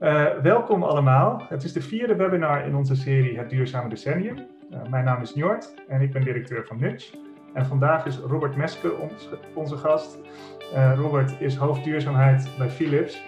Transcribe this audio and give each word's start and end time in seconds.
Uh, 0.00 0.26
welkom 0.42 0.82
allemaal. 0.82 1.42
Het 1.48 1.64
is 1.64 1.72
de 1.72 1.80
vierde 1.80 2.16
webinar 2.16 2.66
in 2.66 2.74
onze 2.74 2.96
serie 2.96 3.38
Het 3.38 3.50
Duurzame 3.50 3.88
Decennium. 3.88 4.46
Uh, 4.70 4.88
mijn 4.88 5.04
naam 5.04 5.22
is 5.22 5.34
Njord 5.34 5.74
en 5.88 6.00
ik 6.00 6.12
ben 6.12 6.24
directeur 6.24 6.66
van 6.66 6.78
Nudge. 6.80 7.16
En 7.54 7.66
vandaag 7.66 8.06
is 8.06 8.18
Robert 8.18 8.56
Meske 8.56 8.96
ons, 8.96 9.28
onze 9.54 9.76
gast. 9.76 10.18
Uh, 10.74 10.92
Robert 10.96 11.40
is 11.40 11.56
hoofdduurzaamheid 11.56 12.48
bij 12.58 12.70
Philips. 12.70 13.22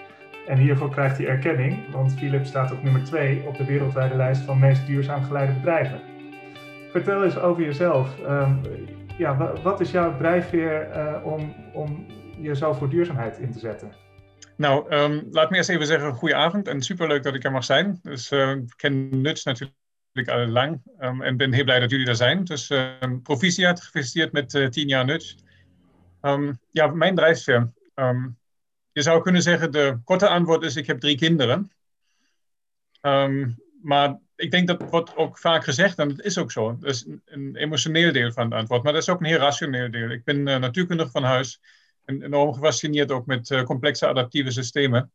En 0.46 0.58
hiervoor 0.58 0.90
krijgt 0.90 1.18
hij 1.18 1.26
erkenning, 1.26 1.92
want 1.92 2.14
Philips 2.14 2.48
staat 2.48 2.72
op 2.72 2.82
nummer 2.82 3.04
2 3.04 3.46
op 3.46 3.56
de 3.56 3.64
wereldwijde 3.64 4.16
lijst 4.16 4.42
van 4.42 4.58
meest 4.58 4.86
duurzaam 4.86 5.22
geleide 5.22 5.52
bedrijven. 5.52 6.00
Vertel 6.90 7.24
eens 7.24 7.38
over 7.38 7.62
jezelf. 7.62 8.18
Um, 8.28 8.60
ja, 9.16 9.52
wat 9.62 9.80
is 9.80 9.90
jouw 9.90 10.16
drijfveer 10.16 10.88
om, 11.24 11.54
om 11.72 12.06
je 12.38 12.56
zo 12.56 12.72
voor 12.72 12.88
duurzaamheid 12.88 13.38
in 13.38 13.52
te 13.52 13.58
zetten? 13.58 14.07
Nou, 14.58 14.94
um, 14.94 15.28
laat 15.30 15.50
me 15.50 15.56
eerst 15.56 15.68
even 15.68 15.86
zeggen, 15.86 16.14
goedenavond 16.14 16.68
en 16.68 16.82
superleuk 16.82 17.22
dat 17.22 17.34
ik 17.34 17.44
er 17.44 17.52
mag 17.52 17.64
zijn. 17.64 17.98
Dus 18.02 18.30
uh, 18.30 18.50
ik 18.50 18.72
ken 18.76 19.20
Nuts 19.20 19.44
natuurlijk 19.44 19.74
al 20.26 20.46
lang 20.46 20.82
um, 21.00 21.22
en 21.22 21.36
ben 21.36 21.52
heel 21.52 21.64
blij 21.64 21.80
dat 21.80 21.90
jullie 21.90 22.06
er 22.06 22.16
zijn. 22.16 22.44
Dus 22.44 22.70
uh, 22.70 22.92
proficiat, 23.22 23.80
gefeliciteerd 23.80 24.32
met 24.32 24.54
uh, 24.54 24.68
tien 24.68 24.88
jaar 24.88 25.04
Nuts. 25.04 25.36
Ja, 26.70 26.86
mijn 26.86 27.14
drijfveer. 27.14 27.72
je 28.92 29.02
zou 29.02 29.22
kunnen 29.22 29.42
zeggen, 29.42 29.72
de 29.72 29.98
korte 30.04 30.28
antwoord 30.28 30.62
is, 30.62 30.76
ik 30.76 30.86
heb 30.86 31.00
drie 31.00 31.16
kinderen. 31.16 31.70
maar 33.82 34.18
ik 34.36 34.50
denk 34.50 34.66
dat 34.66 34.82
wordt 34.90 35.16
ook 35.16 35.38
vaak 35.38 35.64
gezegd, 35.64 35.98
en 35.98 36.08
dat 36.08 36.24
is 36.24 36.38
ook 36.38 36.52
zo. 36.52 36.76
Dat 36.80 36.90
is 36.90 37.06
een, 37.24 37.56
emotioneel 37.56 38.12
deel 38.12 38.32
van 38.32 38.44
het 38.44 38.54
antwoord, 38.54 38.82
maar 38.82 38.92
dat 38.92 39.02
is 39.02 39.08
ook 39.08 39.20
een 39.20 39.26
heel 39.26 39.38
rationeel 39.38 39.90
deel. 39.90 40.10
Ik 40.10 40.24
ben 40.24 40.42
natuurkundig 40.42 41.10
van 41.10 41.22
huis 41.22 41.60
en 42.08 42.22
enorm 42.22 42.54
gefascineerd 42.54 43.10
ook 43.10 43.26
met 43.26 43.50
uh, 43.50 43.62
complexe 43.62 44.06
adaptieve 44.06 44.50
systemen. 44.50 45.12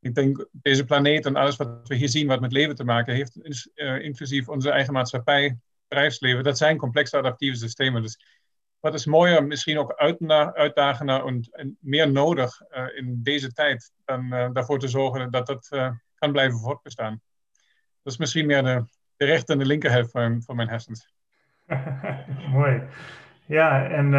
Ik 0.00 0.14
denk, 0.14 0.46
deze 0.52 0.84
planeet 0.84 1.26
en 1.26 1.36
alles 1.36 1.56
wat 1.56 1.88
we 1.88 1.94
hier 1.94 2.08
zien, 2.08 2.26
wat 2.26 2.40
met 2.40 2.52
leven 2.52 2.74
te 2.74 2.84
maken 2.84 3.14
heeft, 3.14 3.42
is, 3.42 3.68
uh, 3.74 4.04
inclusief 4.04 4.48
onze 4.48 4.70
eigen 4.70 4.92
maatschappij, 4.92 5.58
bedrijfsleven, 5.88 6.44
dat 6.44 6.58
zijn 6.58 6.76
complexe 6.76 7.16
adaptieve 7.16 7.56
systemen. 7.56 8.02
Dus 8.02 8.18
wat 8.80 8.94
is 8.94 9.06
mooier, 9.06 9.44
misschien 9.44 9.78
ook 9.78 9.92
uitdagender 10.54 11.26
en, 11.26 11.48
en 11.50 11.76
meer 11.80 12.10
nodig 12.10 12.60
uh, 12.70 12.96
in 12.96 13.20
deze 13.22 13.52
tijd, 13.52 13.92
dan 14.04 14.30
daarvoor 14.52 14.78
te 14.78 14.88
zorgen 14.88 15.30
dat 15.30 15.46
dat 15.46 15.68
kan 16.14 16.32
blijven 16.32 16.58
voortbestaan. 16.58 17.20
Dat 18.02 18.12
is 18.12 18.18
misschien 18.18 18.46
meer 18.46 18.62
de, 18.62 18.84
de 19.16 19.24
rechter 19.24 19.54
en 19.54 19.58
de 19.58 19.66
linkerhelft 19.66 20.10
van, 20.10 20.42
van 20.42 20.56
mijn 20.56 20.68
hersens. 20.68 21.12
Mooi. 22.56 22.82
Ja, 23.46 23.88
en 23.88 24.12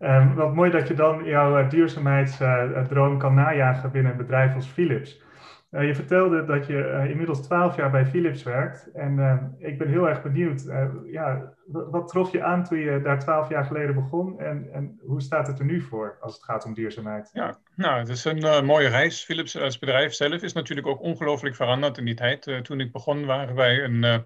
Um, 0.00 0.34
wat 0.34 0.54
mooi 0.54 0.70
dat 0.70 0.88
je 0.88 0.94
dan 0.94 1.24
jouw 1.24 1.58
uh, 1.58 1.70
duurzaamheidsdroom 1.70 3.18
kan 3.18 3.34
najagen 3.34 3.90
binnen 3.90 4.12
een 4.12 4.18
bedrijf 4.18 4.54
als 4.54 4.66
Philips. 4.66 5.24
Uh, 5.70 5.86
je 5.86 5.94
vertelde 5.94 6.44
dat 6.44 6.66
je 6.66 6.72
uh, 6.72 7.10
inmiddels 7.10 7.42
twaalf 7.42 7.76
jaar 7.76 7.90
bij 7.90 8.06
Philips 8.06 8.42
werkt. 8.42 8.90
En 8.94 9.18
ehm, 9.18 9.44
ik 9.58 9.78
ben 9.78 9.88
heel 9.88 10.08
erg 10.08 10.22
benieuwd, 10.22 10.64
ja, 11.10 11.52
wat 11.66 12.08
trof 12.08 12.32
je 12.32 12.42
aan 12.42 12.64
toen 12.64 12.78
je 12.78 13.00
daar 13.02 13.18
twaalf 13.18 13.48
jaar 13.48 13.64
geleden 13.64 13.94
begon? 13.94 14.40
En, 14.40 14.68
en, 14.72 15.00
hoe 15.06 15.22
staat 15.22 15.46
het 15.46 15.58
er 15.58 15.64
nu 15.64 15.80
voor 15.80 16.16
als 16.20 16.34
het 16.34 16.44
gaat 16.44 16.64
om 16.64 16.74
duurzaamheid? 16.74 17.30
Ja, 17.32 17.58
nou, 17.74 17.98
het 17.98 18.08
is 18.08 18.24
een 18.24 18.64
mooie 18.64 18.88
reis. 18.88 19.24
Philips 19.24 19.58
als 19.58 19.78
bedrijf 19.78 20.12
zelf 20.12 20.42
is 20.42 20.52
natuurlijk 20.52 20.86
ook 20.86 21.00
ongelooflijk 21.00 21.54
veranderd 21.54 21.98
in 21.98 22.04
die 22.04 22.14
tijd. 22.14 22.60
toen 22.62 22.80
ik 22.80 22.92
begon 22.92 23.26
waren 23.26 23.54
wij 23.54 23.84
een 23.84 24.24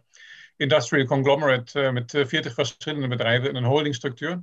industrial 0.56 1.06
conglomerate 1.06 1.90
met 1.92 2.24
veertig 2.26 2.54
verschillende 2.54 3.08
bedrijven 3.08 3.48
in 3.48 3.56
een 3.56 3.64
holdingstructuur 3.64 4.42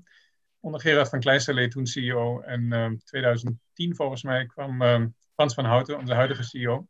onder 0.60 0.82
Gerard 0.82 1.10
van 1.10 1.20
Kleisterlee, 1.20 1.68
toen 1.68 1.88
CEO. 1.88 2.42
En 2.42 2.62
uh, 2.62 2.84
ehm, 2.84 2.96
2010 2.98 3.96
volgens 3.96 4.24
mij 4.24 4.46
kwam 4.46 4.82
uh, 4.82 5.06
Frans 5.34 5.54
van 5.54 5.66
Houten, 5.66 5.98
onze 5.98 6.14
huidige 6.14 6.44
CEO. 6.44 6.88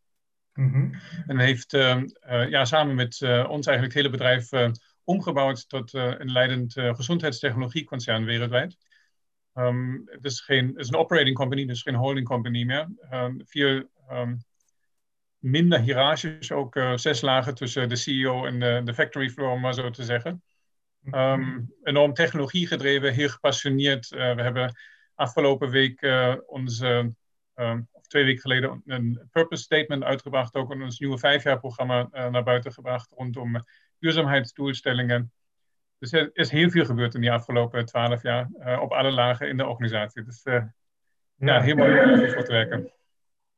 Mm 0.58 0.72
-hmm. 0.72 0.94
En 1.28 1.40
heeft 1.40 1.73
uh, 1.73 2.04
ja, 2.50 2.66
samen 2.66 2.95
met 2.95 3.22
eh, 3.22 3.45
ons 3.50 3.68
eigenlijk 3.68 3.84
het 3.84 3.94
hele 3.94 4.10
bedrijf 4.10 4.52
eh, 4.52 4.70
omgebouwd 5.04 5.70
tot 5.70 5.94
een 5.94 6.32
leidend 6.32 6.73
gezondheidstechnologieconcern 6.73 8.26
wereldwijd. 8.26 8.77
Um, 9.54 10.02
het, 10.06 10.26
is 10.26 10.42
geen, 10.42 10.67
het 10.67 10.77
is 10.77 10.88
een 10.88 10.95
operating 10.95 11.36
company, 11.36 11.66
dus 11.66 11.82
geen 11.82 11.95
holding 11.95 12.27
company 12.27 12.64
meer. 12.64 12.89
Um, 13.11 13.42
veel 13.45 13.89
minder 15.38 15.80
hiërarchisch, 15.80 16.52
ook 16.52 16.80
zes 16.95 17.22
lagen 17.22 17.56
tussen 17.56 17.89
de 17.89 17.95
CEO 17.95 18.45
en 18.45 18.60
de, 18.60 18.82
de 18.83 18.94
factory 18.94 19.30
floor, 19.30 19.52
om 19.52 19.60
maar 19.60 19.73
zo 19.73 19.89
te 19.89 20.04
zeggen. 20.04 20.44
Um, 21.12 21.73
enorm 21.84 22.14
technologie 22.14 22.68
gedreven, 22.68 23.14
heel 23.14 23.30
gepassioneerd. 23.30 24.12
Uh, 24.12 24.36
we 24.36 24.42
hebben 24.42 24.76
afgelopen 25.16 25.70
week 25.70 26.02
uh, 26.02 26.36
onze, 26.45 27.16
of 27.92 28.08
twee 28.08 28.23
weken 28.23 28.42
geleden, 28.42 28.82
een 28.86 29.28
purpose 29.32 29.64
statement 29.64 30.04
uitgebracht. 30.04 30.56
Ook 30.56 30.72
in 30.72 30.82
ons 30.82 31.00
nieuwe 31.00 31.18
vijfjaarprogramma 31.18 32.10
uh, 32.12 32.28
naar 32.28 32.44
buiten 32.44 32.72
gebracht 32.72 33.12
rondom 33.12 33.56
duurzaamheidsdoelstellingen. 34.00 35.32
Dus 36.00 36.12
er 36.12 36.30
is 36.34 36.52
heel 36.52 36.70
veel 36.70 36.86
gebeurd 36.86 37.16
in 37.16 37.22
die 37.22 37.32
afgelopen 37.32 37.86
twaalf 37.86 38.22
jaar 38.22 38.50
op 38.82 38.92
alle 38.92 39.12
lagen 39.12 39.48
in 39.48 39.58
de 39.58 39.68
organisatie. 39.68 40.24
Dus 40.24 40.42
ja, 41.36 41.62
heel 41.62 41.76
mooi 41.76 42.00
om 42.00 42.30
voor 42.30 42.44
te 42.44 42.52
werken. 42.52 42.92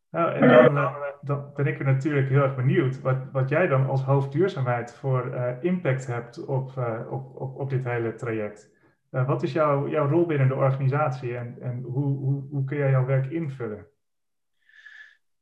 Nou, 0.09 0.33
en 0.33 0.47
dan, 0.47 1.08
dan, 1.21 1.51
ben 1.55 1.67
ik 1.67 1.83
natuurlijk 1.83 2.29
heel 2.29 2.41
erg 2.41 2.55
benieuwd 2.55 3.01
wat, 3.01 3.17
wat 3.31 3.49
jij 3.49 3.67
dan 3.67 3.87
als 3.87 4.01
hoofdduurzaamheid 4.01 4.93
voor 4.93 5.27
uh, 5.33 5.51
impact 5.61 6.07
hebt 6.07 6.45
op, 6.45 6.71
uh, 6.77 7.11
op, 7.11 7.35
op, 7.35 7.55
op 7.55 7.69
dit 7.69 7.83
hele 7.83 8.15
traject. 8.15 8.69
wat 9.09 9.43
is 9.43 9.51
jouw, 9.51 9.89
jouw 9.89 10.09
rol 10.09 10.25
binnen 10.25 10.47
de 10.47 10.55
organisatie 10.55 11.37
en, 11.37 11.57
en 11.61 11.81
hoe, 11.81 12.17
hoe, 12.17 12.47
hoe 12.49 12.63
kun 12.63 12.77
jij 12.77 12.89
jouw 12.89 13.05
werk 13.05 13.31
invullen? 13.31 13.87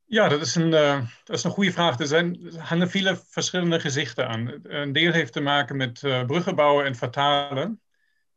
Ja, 0.04 0.28
dat 0.28 0.40
is 0.40 0.54
een, 0.54 0.70
dat 1.24 1.36
is 1.36 1.44
een 1.44 1.50
goede 1.50 1.72
vraag. 1.72 1.98
Er, 1.98 2.06
zijn, 2.06 2.44
er 2.44 2.60
hangen 2.60 2.90
viele 2.90 3.16
verschillende 3.16 3.80
gezichten 3.80 4.28
aan. 4.28 4.60
Een 4.62 4.92
deel 4.92 5.12
heeft 5.12 5.32
te 5.32 5.40
maken 5.40 5.76
met 5.76 6.00
bruggen 6.26 6.54
bouwen 6.54 6.84
en 6.84 6.94
vertalen. 6.94 7.80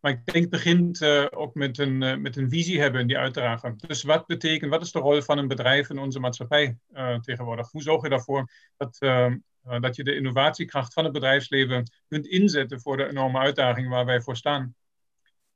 Maar 0.01 0.11
ik 0.11 0.25
denk 0.25 0.41
het 0.41 0.49
begint 0.49 1.01
uh, 1.01 1.25
ook 1.29 1.53
met 1.53 1.77
een, 1.77 2.01
uh, 2.01 2.15
met 2.15 2.35
een 2.35 2.49
visie 2.49 2.79
hebben 2.79 3.07
die 3.07 3.17
uitdragen. 3.17 3.77
Dus 3.77 4.03
wat 4.03 4.25
betekent, 4.25 4.71
wat 4.71 4.81
is 4.81 4.91
de 4.91 4.99
rol 4.99 5.21
van 5.21 5.37
een 5.37 5.47
bedrijf 5.47 5.89
in 5.89 5.99
onze 5.99 6.19
maatschappij 6.19 6.77
uh, 6.93 7.19
tegenwoordig? 7.19 7.71
Hoe 7.71 7.81
zorg 7.81 8.03
je 8.03 8.09
ervoor 8.09 8.51
dat, 8.77 8.97
dat 9.81 9.95
je 9.95 10.03
de 10.03 10.15
innovatiekracht 10.15 10.93
van 10.93 11.03
het 11.03 11.13
bedrijfsleven 11.13 11.91
kunt 12.07 12.27
inzetten 12.27 12.81
voor 12.81 12.97
de 12.97 13.09
enorme 13.09 13.39
uitdaging 13.39 13.89
waar 13.89 14.05
wij 14.05 14.21
voor 14.21 14.37
staan? 14.37 14.75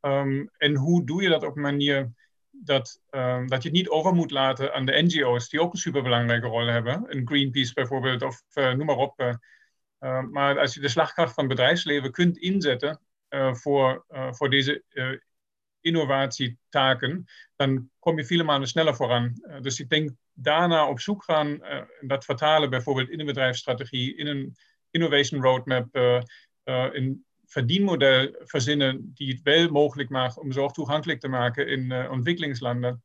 Um, 0.02 0.50
en 0.58 0.76
hoe 0.76 1.06
doe 1.06 1.22
je 1.22 1.30
dat 1.30 1.44
op 1.44 1.56
een 1.56 1.62
manier 1.62 2.12
dat, 2.50 3.02
um, 3.12 3.48
dat 3.48 3.64
je 3.64 3.70
het 3.70 3.78
niet 3.78 3.90
over 3.90 4.14
moet 4.14 4.32
laten 4.32 4.74
aan 4.74 4.86
de 4.86 5.02
NGO's, 5.02 5.50
die 5.50 5.62
ook 5.62 5.74
een 5.74 5.80
superbelangrijke 5.80 6.48
rol 6.48 6.66
hebben, 6.66 7.06
een 7.08 7.28
Greenpeace 7.28 7.74
bijvoorbeeld, 7.74 8.22
of 8.22 8.42
noem 8.54 8.86
maar 8.86 8.96
op. 8.96 9.38
maar 10.32 10.60
als 10.60 10.74
je 10.74 10.80
de 10.80 10.88
slagkracht 10.88 11.34
van 11.34 11.44
het 11.44 11.56
bedrijfsleven 11.56 12.12
kunt 12.12 12.38
inzetten 12.38 13.05
voor, 13.52 14.06
uh, 14.10 14.32
voor 14.32 14.50
deze 14.50 14.84
uh, 14.90 15.10
innovatietaken, 15.80 17.26
dan 17.56 17.90
kom 18.00 18.18
je 18.18 18.26
vele 18.26 18.44
malen 18.44 18.68
sneller 18.68 18.96
vooraan. 18.96 19.34
dus 19.62 19.80
ik 19.80 19.90
denk 19.90 20.10
daarna 20.34 20.90
op 20.90 21.00
zoek 21.00 21.24
gaan, 21.24 21.60
dat 22.02 22.26
vertalen 22.26 22.70
bijvoorbeeld 22.70 23.10
in 23.10 23.20
een 23.20 23.26
bedrijfsstrategie, 23.26 24.16
in 24.16 24.28
een 24.28 24.56
innovation 24.92 25.42
roadmap, 25.42 25.88
een 26.64 27.26
verdienmodel 27.46 28.36
verzinnen 28.40 29.12
die 29.14 29.32
het 29.32 29.42
wel 29.42 29.70
mogelijk 29.70 30.10
maakt 30.10 30.40
om 30.40 30.52
zorg 30.52 30.72
toegankelijk 30.72 31.20
te 31.20 31.28
maken 31.28 31.68
in 31.68 32.10
ontwikkelingslanden. 32.10 33.04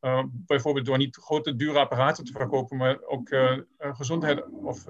Uh, 0.00 0.22
bijvoorbeeld 0.30 0.86
door 0.86 0.98
niet 0.98 1.16
grote 1.16 1.56
dure 1.56 1.78
apparaten 1.78 2.24
te 2.24 2.32
verkopen, 2.32 2.76
maar 2.76 3.02
ook 3.02 3.30
uh, 3.30 3.58
gezondheid 3.78 4.44
of 4.50 4.84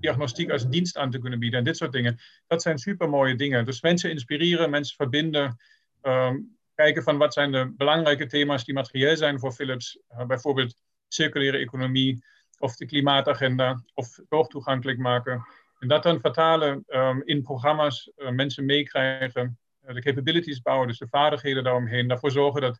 diagnostiek 0.00 0.50
als 0.50 0.68
dienst 0.68 0.96
aan 0.96 1.10
te 1.10 1.18
kunnen 1.18 1.38
bieden 1.38 1.58
en 1.58 1.64
dit 1.64 1.76
soort 1.76 1.92
dingen. 1.92 2.18
Dat 2.46 2.62
zijn 2.62 2.78
super 2.78 3.08
mooie 3.08 3.34
dingen. 3.34 3.64
Dus 3.64 3.80
mensen 3.80 4.10
inspireren, 4.10 4.70
mensen 4.70 4.96
verbinden, 4.96 5.56
ehm, 6.00 6.38
kijken 6.74 7.02
van 7.02 7.18
wat 7.18 7.32
zijn 7.32 7.52
de 7.52 7.72
belangrijke 7.76 8.26
thema's 8.26 8.64
die 8.64 8.74
materieel 8.74 9.16
zijn 9.16 9.38
voor 9.38 9.52
Philips. 9.52 9.98
bijvoorbeeld 10.26 10.74
circulaire 11.08 11.58
economie 11.58 12.24
of 12.58 12.76
de 12.76 12.86
klimaatagenda 12.86 13.82
of 13.94 14.18
zorg 14.28 14.46
toegankelijk 14.46 14.98
maken. 14.98 15.44
En 15.78 15.88
dat 15.88 16.02
dan 16.02 16.20
vertalen 16.20 16.84
um, 16.88 17.22
in 17.24 17.42
programma's, 17.42 18.10
mensen 18.30 18.64
meekrijgen, 18.64 19.58
de 19.80 20.02
capabilities 20.02 20.60
bouwen, 20.60 20.88
dus 20.88 20.98
de 20.98 21.08
vaardigheden 21.08 21.64
daaromheen, 21.64 22.08
daarvoor 22.08 22.30
zorgen 22.30 22.60
dat 22.60 22.78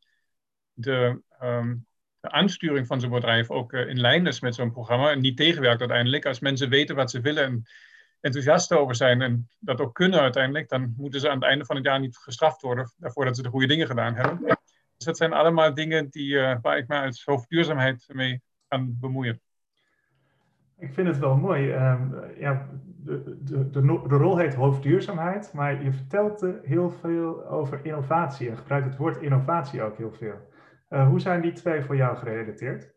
de, 0.73 1.23
um, 1.43 1.87
de 2.21 2.31
aansturing 2.31 2.87
van 2.87 3.01
zo'n 3.01 3.11
bedrijf 3.11 3.51
ook 3.51 3.73
uh, 3.73 3.89
in 3.89 4.01
lijn 4.01 4.27
is 4.27 4.41
met 4.41 4.55
zo'n 4.55 4.73
programma 4.73 5.11
en 5.11 5.21
niet 5.21 5.37
tegenwerkt 5.37 5.81
uiteindelijk. 5.81 6.27
Als 6.27 6.41
mensen 6.41 6.69
weten 6.69 6.97
wat 6.97 7.11
ze 7.11 7.21
willen 7.21 7.45
en 7.45 7.65
enthousiast 8.21 8.73
over 8.73 8.95
zijn 8.95 9.23
en 9.23 9.49
dat 9.59 9.81
ook 9.81 9.95
kunnen 9.95 10.21
uiteindelijk, 10.21 10.69
dan 10.69 10.95
moeten 10.97 11.21
ze 11.21 11.29
aan 11.29 11.35
het 11.35 11.45
einde 11.45 11.65
van 11.65 11.77
het 11.77 11.85
jaar 11.85 12.01
niet 12.01 12.17
gestraft 12.17 12.63
worden 12.63 12.93
daarvoor 12.97 13.25
dat 13.25 13.37
ze 13.37 13.43
de 13.43 13.49
goede 13.49 13.67
dingen 13.67 13.87
gedaan 13.87 14.15
hebben. 14.15 14.39
Dus 14.97 15.07
dat 15.07 15.17
zijn 15.17 15.33
allemaal 15.33 15.75
dingen 15.75 16.09
die, 16.11 16.33
uh, 16.33 16.57
waar 16.61 16.79
ik 16.79 16.89
me 16.89 17.01
als 17.01 17.25
hoofdduurzaamheid 17.25 18.05
mee 18.13 18.43
kan 18.69 18.97
bemoeien. 19.01 19.41
Ik 20.79 20.93
vind 20.93 21.09
het 21.09 21.19
wel 21.19 21.37
mooi. 21.37 21.73
Um, 21.73 22.15
ja, 22.39 22.69
de, 23.05 23.39
de, 23.45 23.71
de, 23.71 23.81
de, 24.09 24.17
rol 24.17 24.37
heet 24.37 24.55
hoofdduurzaamheid, 24.55 25.53
maar 25.53 25.85
je 25.85 25.93
vertelt 25.93 26.47
heel 26.63 26.91
veel 26.91 27.47
over 27.47 27.81
innovatie 27.83 28.51
en 28.51 28.57
gebruikt 28.57 28.87
het 28.87 28.97
woord 28.97 29.23
innovatie 29.23 29.83
ook 29.83 29.97
heel 29.97 30.13
veel. 30.13 30.51
Uh, 30.93 31.09
hoe 31.09 31.21
zijn 31.21 31.41
die 31.41 31.53
twee 31.53 31.83
voor 31.83 31.97
jou 31.97 32.17
gerelateerd? 32.17 32.93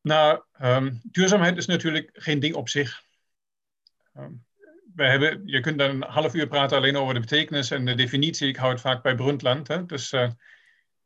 Nou, 0.00 0.42
um, 0.62 1.00
duurzaamheid 1.02 1.56
is 1.56 1.66
natuurlijk 1.66 2.10
geen 2.12 2.40
ding 2.40 2.54
op 2.54 2.68
zich. 2.68 3.02
Um, 4.16 4.44
we 4.94 5.04
hebben, 5.04 5.42
je 5.44 5.60
kunt 5.60 5.78
dan 5.78 5.90
een 5.90 6.02
half 6.02 6.34
uur 6.34 6.46
praten 6.46 6.76
alleen 6.76 6.96
over 6.96 7.14
de 7.14 7.20
betekenis 7.20 7.70
en 7.70 7.84
de 7.84 7.94
definitie. 7.94 8.48
Ik 8.48 8.56
hou 8.56 8.72
het 8.72 8.80
vaak 8.80 9.02
bij 9.02 9.14
Brundtland. 9.14 9.68
Hè? 9.68 9.86
Dus 9.86 10.12
uh, 10.12 10.30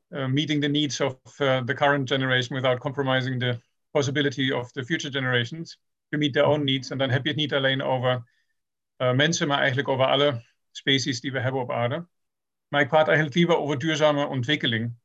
uh, 0.08 0.26
meeting 0.26 0.62
the 0.62 0.68
needs 0.68 1.00
of 1.00 1.34
the 1.36 1.74
current 1.74 2.08
generation 2.08 2.60
without 2.60 2.78
compromising 2.78 3.40
the 3.40 3.60
possibility 3.90 4.52
of 4.52 4.72
the 4.72 4.84
future 4.84 5.12
generations. 5.12 5.80
To 6.08 6.18
meet 6.18 6.32
their 6.32 6.46
own 6.46 6.64
needs. 6.64 6.90
En 6.90 6.98
dan 6.98 7.10
heb 7.10 7.22
je 7.22 7.28
het 7.28 7.38
niet 7.38 7.54
alleen 7.54 7.82
over 7.82 8.30
mensen, 8.96 9.48
maar 9.48 9.58
eigenlijk 9.58 9.88
over 9.88 10.06
alle 10.06 10.44
species 10.70 11.20
die 11.20 11.32
we 11.32 11.40
hebben 11.40 11.60
op 11.60 11.72
aarde. 11.72 12.06
Maar 12.68 12.80
ik 12.80 12.88
praat 12.88 13.06
eigenlijk 13.06 13.36
liever 13.36 13.56
over 13.56 13.78
duurzame 13.78 14.26
ontwikkeling. 14.26 15.02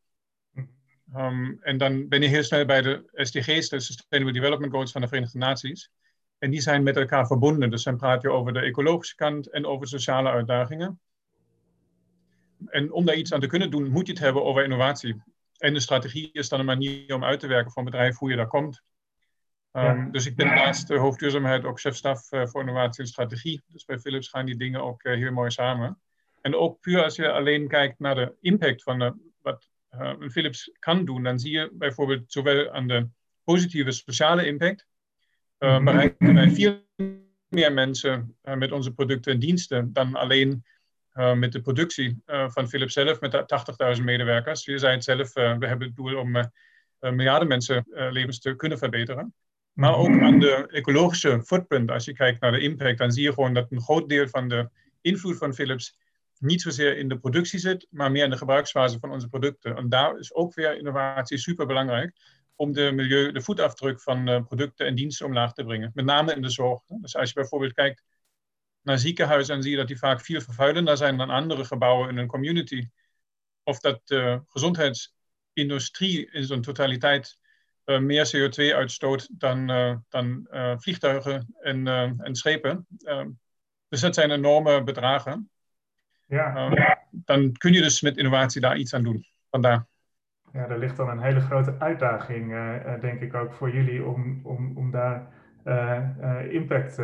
Um, 1.16 1.58
en 1.62 1.78
dan 1.78 2.08
ben 2.08 2.22
je 2.22 2.28
heel 2.28 2.44
snel 2.44 2.66
bij 2.66 2.82
de 2.82 3.10
SDG's, 3.14 3.70
de 3.70 3.80
Sustainable 3.80 4.40
Development 4.40 4.72
Goals 4.72 4.92
van 4.92 5.02
de 5.02 5.08
Verenigde 5.08 5.38
Naties. 5.38 5.92
En 6.38 6.52
die 6.52 6.62
zijn 6.62 6.84
met 6.84 6.98
elkaar 6.98 7.28
verbonden. 7.28 7.70
Dus 7.70 7.84
dan 7.84 7.98
praat 7.98 8.22
je 8.22 8.32
over 8.32 8.54
de 8.54 8.60
ecologische 8.60 9.16
kant 9.16 9.50
en 9.50 9.66
over 9.66 9.88
sociale 9.88 10.30
uitdagingen. 10.30 11.00
En 12.66 12.92
om 12.92 13.06
daar 13.06 13.16
iets 13.16 13.34
aan 13.34 13.40
te 13.40 13.48
kunnen 13.48 13.72
doen, 13.72 13.90
moet 13.90 14.06
je 14.06 14.14
het 14.14 14.22
hebben 14.22 14.44
over 14.44 14.64
innovatie. 14.64 15.22
En 15.58 15.74
de 15.74 15.80
strategie 15.80 16.30
is 16.32 16.50
dan 16.50 16.60
een 16.60 16.66
manier 16.66 17.16
om 17.16 17.24
uit 17.24 17.40
te 17.40 17.48
werken 17.48 17.72
voor 17.72 17.84
een 17.84 17.90
bedrijf 17.92 18.18
hoe 18.18 18.30
je 18.30 18.36
daar 18.36 18.48
komt. 18.48 18.84
Um, 19.72 20.12
Dus 20.12 20.26
ik 20.26 20.36
ben 20.36 20.48
naast 20.48 20.88
de 20.88 20.98
hoofdduurzaamheid 20.98 21.66
ook 21.66 21.80
chef-staf 21.80 22.32
uh, 22.32 22.46
voor 22.46 22.62
innovatie 22.62 23.02
en 23.02 23.10
strategie. 23.10 23.64
Dus 23.68 23.86
bij 23.86 24.00
Philips 24.00 24.30
gaan 24.30 24.46
die 24.46 24.58
dingen 24.58 24.84
ook 24.84 25.04
uh, 25.04 25.16
heel 25.16 25.32
mooi 25.32 25.52
samen. 25.52 26.00
En 26.42 26.56
ook 26.56 26.80
puur 26.80 27.04
als 27.04 27.16
je 27.16 27.32
alleen 27.32 27.68
kijkt 27.68 28.00
naar 28.00 28.16
de 28.16 28.36
impact 28.42 28.84
van 28.84 29.00
de, 29.00 29.14
wat 29.42 29.70
een 29.89 30.31
Philips 30.31 30.71
kan 30.80 31.06
doen, 31.06 31.24
dan 31.24 31.39
zie 31.39 31.51
je 31.51 31.69
bijvoorbeeld 31.74 32.31
zowel 32.31 32.71
aan 32.71 32.88
de 32.88 33.07
positieve 33.44 33.91
sociale 33.91 34.45
impact, 34.45 34.86
uh, 35.59 35.83
bereiken 35.83 36.33
wij 36.33 36.50
veel 36.50 36.88
meer 37.47 37.74
mensen 37.74 38.38
uh, 38.44 38.53
met 38.56 38.71
onze 38.71 38.94
producten 38.94 39.33
en 39.33 39.39
diensten 39.39 39.94
dan 39.94 40.15
alleen 40.15 40.65
uh, 41.13 41.33
met 41.33 41.51
de 41.51 41.62
productie 41.62 42.21
van 42.25 42.69
Philips 42.69 42.94
zelf, 42.94 43.19
met 43.19 43.36
80.000 43.97 44.03
medewerkers. 44.03 44.65
Je 44.65 44.77
zei 44.77 44.94
het 44.94 45.03
zelf, 45.03 45.33
we 45.33 45.41
hebben 45.41 45.81
het 45.81 45.95
doel 45.95 46.18
om 46.18 46.51
miljarden 47.00 47.47
mensen 47.47 47.86
levens 47.88 48.39
te 48.39 48.56
kunnen 48.56 48.77
verbeteren. 48.77 49.33
Maar 49.74 49.95
ook 49.95 50.21
aan 50.21 50.39
de 50.39 50.68
ecologische 50.68 51.41
footprint, 51.44 51.91
als 51.91 52.06
je 52.06 52.13
kijkt 52.13 52.41
naar 52.41 52.51
de 52.51 52.59
impact, 52.59 52.97
dan 52.97 53.12
zie 53.12 53.24
je 53.24 53.33
gewoon 53.33 53.53
dat 53.53 53.71
een 53.71 53.81
groot 53.81 54.09
deel 54.09 54.27
van 54.27 54.47
de 54.47 54.69
invloed 55.01 55.38
van 55.38 55.53
Philips 55.53 55.97
niet 56.39 56.62
zozeer 56.62 56.97
in 56.97 57.09
de 57.09 57.19
productie 57.19 57.59
zit, 57.59 57.88
maar 57.89 58.12
meer 58.12 58.24
in 58.24 58.30
de 58.30 58.38
gebruiksfase 58.38 59.00
van 59.00 59.12
onze 59.12 59.27
producten. 59.27 59.75
En 59.75 59.89
daar 59.89 60.18
is 60.18 60.33
ook 60.33 60.53
weer 60.53 60.77
innovatie 60.77 61.38
super 61.38 61.65
belangrijk 61.65 62.18
om 62.56 62.74
de 62.74 62.91
milieu, 62.91 63.31
de 63.31 63.41
voetafdruk 63.41 64.01
van 64.01 64.30
uh, 64.30 64.44
producten 64.44 64.86
en 64.86 64.95
diensten 64.95 65.25
omlaag 65.25 65.53
te 65.53 65.63
brengen. 65.63 65.91
Met 65.94 66.06
name 66.06 66.33
in 66.36 66.41
de 66.41 66.50
zorg. 66.50 66.81
Dus 66.88 67.15
als 67.15 67.30
je 67.30 67.36
bijvoorbeeld 67.36 67.74
kijkt 67.74 68.03
naar 68.81 69.00
ziekenhuizen, 69.00 69.53
dan 69.53 69.63
zie 69.63 69.71
je 69.71 69.77
dat 69.77 69.88
die 69.88 69.97
vaak 69.97 70.21
veel 70.21 70.41
vervuilender 70.41 70.97
zijn 70.97 71.18
dan 71.18 71.30
andere 71.30 71.65
gebouwen 71.65 72.09
in 72.09 72.18
een 72.18 72.27
community. 72.27 72.89
Of 73.63 73.80
dat 73.80 74.01
de 74.03 74.41
gezondheidsindustrie 74.47 76.31
in 76.31 76.44
zijn 76.44 76.62
totaliteit 76.62 77.38
uh, 77.86 78.00
meer 78.00 78.31
CO2 78.36 78.75
uitstoot 78.75 79.30
dan, 79.39 79.68
dan 80.09 80.47
vliegtuigen 80.80 81.56
en, 81.59 81.88
en 82.18 82.36
schepen. 82.36 82.88
dus 83.88 84.01
dat 84.01 84.15
zijn 84.15 84.31
enorme 84.31 84.83
bedragen. 84.83 85.50
Ja. 86.30 86.70
dan 87.12 87.52
kun 87.52 87.74
je 87.74 87.81
dus 87.81 88.02
met 88.02 88.18
innovatie 88.18 88.62
daar 88.62 88.78
iets 88.78 88.94
aan 88.94 89.04
doen. 89.04 89.26
Vandaar. 89.50 89.86
Ja, 90.54 90.68
er 90.68 90.80
ligt 90.80 90.98
dan 90.98 91.10
een 91.10 91.22
hele 91.22 91.40
grote 91.40 91.76
uitdaging, 91.80 92.52
uh, 92.52 93.02
denk 93.02 93.22
ik 93.22 93.34
ook 93.34 93.54
voor 93.54 93.74
jullie, 93.74 94.06
om, 94.06 94.40
om, 94.44 94.78
om 94.78 94.92
daar 94.92 95.28
uh, 95.66 96.54
impact 96.54 96.98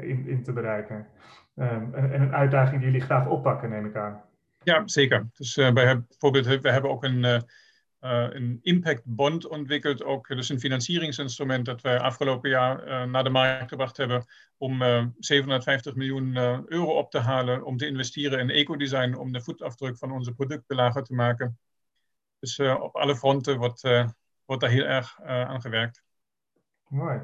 in, 0.00 0.28
in 0.28 0.42
te 0.42 0.52
bereiken. 0.52 1.06
Um, 1.56 1.94
en 1.94 2.20
een 2.20 2.34
uitdaging 2.34 2.80
die 2.80 2.90
jullie 2.90 3.06
graag 3.06 3.26
oppakken, 3.26 3.70
neem 3.70 3.86
ik 3.86 3.96
aan. 3.96 4.20
Ja, 4.62 4.82
zeker. 4.84 5.26
Dus 5.36 5.54
wij 5.54 5.64
hebben 5.64 6.06
bijvoorbeeld, 6.08 6.46
we 6.46 6.70
hebben 6.70 6.90
ook 6.90 7.04
een, 7.04 7.42
een 8.00 8.58
impact 8.62 9.02
bond 9.04 9.48
ontwikkeld, 9.48 10.04
ook 10.04 10.28
dus 10.28 10.48
een 10.48 10.60
financieringsinstrument 10.60 11.64
dat 11.64 11.80
wij 11.80 12.00
afgelopen 12.00 12.50
jaar 12.50 13.08
naar 13.08 13.24
de 13.24 13.30
markt 13.30 13.68
gebracht 13.68 13.96
hebben 13.96 14.24
om 14.56 14.82
750 15.18 15.94
miljoen 15.94 16.36
euro 16.66 16.98
op 16.98 17.10
te 17.10 17.18
halen 17.18 17.64
om 17.64 17.76
te 17.76 17.86
investeren 17.86 18.38
in 18.38 18.50
ecodesign, 18.50 19.14
om 19.14 19.32
de 19.32 19.42
voetafdruk 19.42 19.98
van 19.98 20.12
onze 20.12 20.32
producten 20.32 20.76
lager 20.76 21.02
te 21.02 21.14
maken. 21.14 21.58
Dus 22.38 22.58
op 22.58 22.96
alle 22.96 23.16
fronten 23.16 23.58
wordt, 23.58 23.82
wordt 24.44 24.62
daar 24.62 24.70
heel 24.70 24.84
erg 24.84 25.22
aan 25.22 25.60
gewerkt. 25.60 26.02
Mooi. 26.88 27.20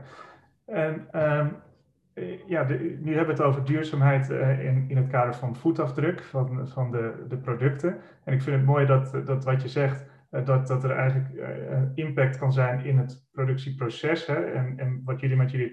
En 0.65 1.23
um, 1.25 1.57
ja, 2.47 2.67
nu 2.99 3.15
hebben 3.15 3.27
we 3.27 3.33
het 3.33 3.41
over 3.41 3.65
duurzaamheid 3.65 4.29
in, 4.31 4.85
in 4.89 4.97
het 4.97 5.09
kader 5.09 5.35
van 5.35 5.57
voetafdruk 5.57 6.23
van, 6.23 6.69
van 6.69 6.91
de, 6.91 7.25
de 7.29 7.37
producten. 7.37 8.01
En 8.25 8.33
ik 8.33 8.43
vind 8.43 8.57
het 8.57 8.65
mooi 8.65 8.87
dat, 8.87 9.27
dat 9.27 9.45
wat 9.45 9.63
je 9.63 9.69
zegt, 9.69 10.05
dat, 10.45 10.67
dat 10.67 10.85
er 10.85 10.91
eigenlijk 10.91 11.29
impact 11.95 12.39
kan 12.39 12.53
zijn 12.53 12.85
in 12.85 12.99
het 12.99 13.29
productieproces. 13.33 14.27
Hè, 14.27 14.45
en, 14.45 14.79
en 14.79 15.03
wat 15.05 15.21
jullie 15.21 15.37
met 15.37 15.51
jullie 15.51 15.71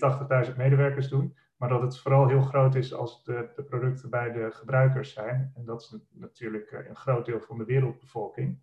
80.000 0.50 0.56
medewerkers 0.58 1.10
doen. 1.10 1.36
Maar 1.58 1.70
dat 1.70 1.82
het 1.82 2.00
vooral 2.00 2.28
heel 2.28 2.42
groot 2.42 2.76
is 2.76 2.94
als 2.94 3.24
de, 3.24 3.50
de 3.56 3.64
producten 3.64 4.10
bij 4.10 4.32
de 4.32 4.52
gebruikers 4.52 5.14
zijn. 5.14 5.52
En 5.56 5.66
dat 5.66 5.82
is 5.82 5.98
natuurlijk 6.12 6.86
een 6.88 6.96
groot 6.96 7.26
deel 7.26 7.40
van 7.40 7.58
de 7.58 7.66
wereldbevolking. 7.66 8.60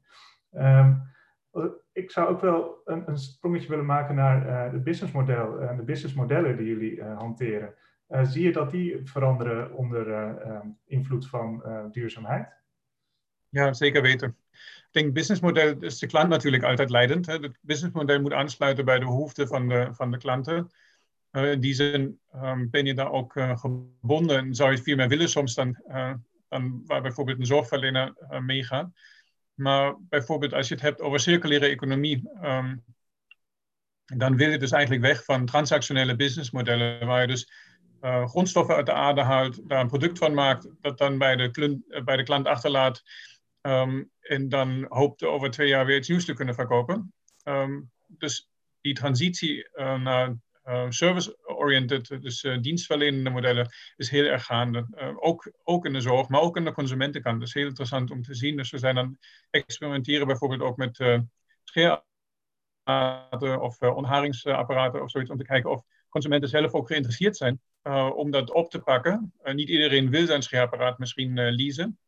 Um, 0.53 1.03
ik 1.93 2.11
zou 2.11 2.29
ook 2.29 2.41
wel 2.41 2.81
een, 2.85 3.09
een 3.09 3.19
sprongetje 3.19 3.69
willen 3.69 3.87
maken 3.87 4.15
naar 4.15 4.71
het 4.73 4.85
businessmodel 4.85 5.61
en 5.61 5.77
de 5.77 5.83
businessmodellen 5.83 6.57
die 6.57 6.67
jullie 6.67 7.03
hanteren. 7.03 7.75
Eh, 8.07 8.25
zie 8.25 8.45
je 8.45 8.53
dat 8.53 8.71
die 8.71 9.01
veranderen 9.05 9.73
onder 9.73 10.09
um, 10.47 10.79
invloed 10.87 11.29
van 11.29 11.63
duurzaamheid? 11.93 12.49
Ja, 13.49 13.73
zeker 13.73 14.03
weten. 14.03 14.37
Denk, 14.91 15.13
businessmodel 15.13 15.77
is 15.81 15.99
de 15.99 16.07
klant 16.07 16.29
natuurlijk 16.29 16.63
altijd 16.63 16.91
leidend. 16.91 17.27
Hè. 17.27 17.33
Het 17.33 17.59
businessmodel 17.61 18.21
moet 18.21 18.33
aansluiten 18.33 18.85
bij 18.85 18.99
de 18.99 19.05
behoeften 19.05 19.49
van 19.49 19.69
de, 19.69 19.89
van 19.93 20.11
de 20.11 20.19
klanten. 20.19 20.71
in 21.33 21.61
die 21.61 21.75
zin 21.75 22.21
um, 22.35 22.71
ben 22.71 22.85
je 22.85 22.95
daar 22.95 23.11
ook 23.11 23.33
gebonden 23.55 24.39
en 24.39 24.55
zou 24.55 24.71
je 24.71 24.83
veel 24.83 24.97
meer 24.97 25.09
willen 25.09 25.29
soms 25.29 25.55
dan, 25.55 25.83
dan 26.49 26.83
waar 26.87 27.03
bijvoorbeeld 27.03 27.39
een 27.39 27.47
zorgverlener 27.47 28.15
meegaat. 28.41 28.91
Maar 29.55 29.95
bijvoorbeeld 30.01 30.53
als 30.53 30.69
je 30.69 30.75
het 30.75 30.83
hebt 30.83 31.01
over 31.01 31.21
circulaire 31.21 31.67
economie, 31.67 32.31
um, 32.43 32.85
dan 34.05 34.37
wil 34.37 34.51
je 34.51 34.59
dus 34.59 34.71
eigenlijk 34.71 35.03
weg 35.03 35.25
van 35.25 35.47
transactionele 35.47 36.17
businessmodellen, 36.17 37.07
waar 37.07 37.21
je 37.21 37.27
dus 37.27 37.53
grondstoffen 38.01 38.75
uit 38.75 38.87
de 38.87 38.93
aarde 38.93 39.23
haalt, 39.23 39.69
daar 39.69 39.81
een 39.81 39.89
product 39.89 40.19
van 40.19 40.35
maakt, 40.35 40.69
dat 40.81 40.99
dan 40.99 41.19
bij 41.19 41.37
de, 41.37 41.81
bij 42.05 42.17
de 42.17 42.23
klant 42.23 42.47
achterlaat 42.47 43.03
um, 43.63 44.11
en 44.21 44.49
dan 44.49 44.87
hoopt 44.89 45.23
over 45.23 45.51
twee 45.51 45.69
jaar 45.69 45.87
weer 45.87 45.97
iets 45.97 46.09
nieuws 46.09 46.25
te 46.25 46.35
kunnen 46.35 46.55
verkopen. 46.55 47.13
Um, 47.45 47.91
dus 48.07 48.51
die 48.81 48.95
transitie 48.95 49.69
uh, 49.75 50.03
naar 50.03 50.37
uh, 50.65 50.87
service-oriented, 50.89 52.23
dus 52.23 52.43
uh, 52.43 52.61
dienstverlenende 52.61 53.31
modellen, 53.31 53.69
is 53.97 54.11
heel 54.11 54.25
erg 54.25 54.45
gaande. 54.45 54.87
Uh, 54.91 55.13
ook, 55.17 55.53
ook 55.65 55.87
in 55.87 55.93
de 55.93 56.01
zorg, 56.01 56.29
maar 56.29 56.41
ook 56.41 56.57
aan 56.57 56.65
de 56.65 56.73
consumentenkant. 56.73 57.39
Dat 57.39 57.49
is 57.49 57.55
heel 57.55 57.67
interessant 57.67 58.11
om 58.11 58.23
te 58.23 58.35
zien. 58.35 58.57
Dus 58.57 58.71
we 58.71 58.79
zijn 58.79 58.99
aan 58.99 59.19
experimenteren 59.51 60.27
bijvoorbeeld 60.27 60.61
ook 60.61 60.77
met 60.77 61.21
scheerapparaten 61.65 63.61
of 63.61 63.81
onharingsapparaten 63.81 65.03
of 65.03 65.11
zoiets, 65.11 65.31
om 65.31 65.39
te 65.39 65.45
kijken 65.45 65.71
of 65.71 65.83
consumenten 66.09 66.49
zelf 66.49 66.73
ook 66.73 66.87
geïnteresseerd 66.87 67.37
zijn 67.37 67.61
om 68.15 68.31
dat 68.31 68.53
op 68.53 68.71
te 68.71 68.79
pakken. 68.79 69.33
niet 69.53 69.69
iedereen 69.69 70.11
wil 70.11 70.27
zijn 70.27 70.43
scheerapparaat 70.43 70.99
misschien 70.99 71.55
leasen. 71.55 71.99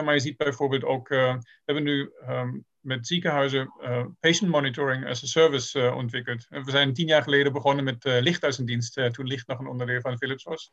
Maar 0.00 0.14
je 0.14 0.20
ziet 0.20 0.36
bijvoorbeeld 0.36 0.84
ook, 0.84 1.08
we 1.08 1.38
hebben 1.64 1.84
nu 1.84 2.12
um, 2.28 2.64
met 2.82 3.06
ziekenhuizen 3.06 3.72
uh, 3.80 4.04
patient 4.20 4.50
monitoring 4.50 5.06
as 5.06 5.22
a 5.22 5.26
service 5.26 5.78
uh, 5.78 5.96
ontwikkeld. 5.96 6.46
we 6.48 6.70
zijn 6.70 6.92
tien 6.92 7.06
jaar 7.06 7.22
geleden 7.22 7.52
begonnen 7.52 7.84
met 7.84 8.04
lichthuizendienst, 8.04 9.00
toen 9.12 9.26
licht 9.26 9.46
nog 9.46 9.58
een 9.58 9.66
onderdeel 9.66 10.00
van 10.00 10.18
Philips 10.18 10.44
was. 10.44 10.72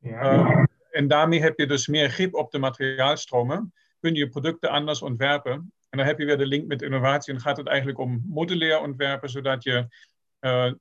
Ja. 0.00 0.66
en 0.90 1.08
daarmee 1.08 1.40
heb 1.40 1.58
je 1.58 1.66
dus 1.66 1.86
meer 1.86 2.10
grip 2.10 2.34
op 2.34 2.50
de 2.50 2.58
materiaalstromen, 2.58 3.72
kun 4.00 4.14
je 4.14 4.28
producten 4.28 4.70
anders 4.70 5.02
ontwerpen. 5.02 5.52
En 5.88 5.98
dan 5.98 6.06
heb 6.06 6.18
je 6.18 6.24
weer 6.24 6.38
de 6.38 6.46
link 6.46 6.66
met 6.66 6.82
innovatie 6.82 7.34
en 7.34 7.40
gaat 7.40 7.56
het 7.56 7.66
eigenlijk 7.66 7.98
om 7.98 8.24
modulair 8.26 8.80
ontwerpen, 8.80 9.28
zodat 9.28 9.62
je 9.62 9.88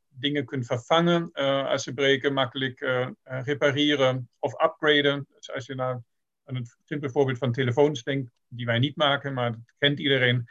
dingen 0.10 0.46
kunt 0.46 0.66
vervangen 0.66 1.32
als 1.68 1.84
ze 1.84 1.94
breken, 1.94 2.34
makkelijk 2.34 2.80
repareren 3.24 4.30
of 4.40 4.64
upgraden. 4.64 5.28
Dus 5.36 5.52
als 5.52 5.66
je 5.66 5.76
naar 5.76 6.02
aan 6.48 6.56
het 6.56 6.78
simpele 6.86 7.12
voorbeeld 7.12 7.38
van 7.38 7.52
telefoons 7.52 8.04
denkt, 8.04 8.32
die 8.48 8.66
wij 8.66 8.80
niet 8.80 8.96
maken, 8.96 9.34
maar 9.34 9.52
dat 9.52 9.74
kent 9.78 10.00
iedereen. 10.00 10.50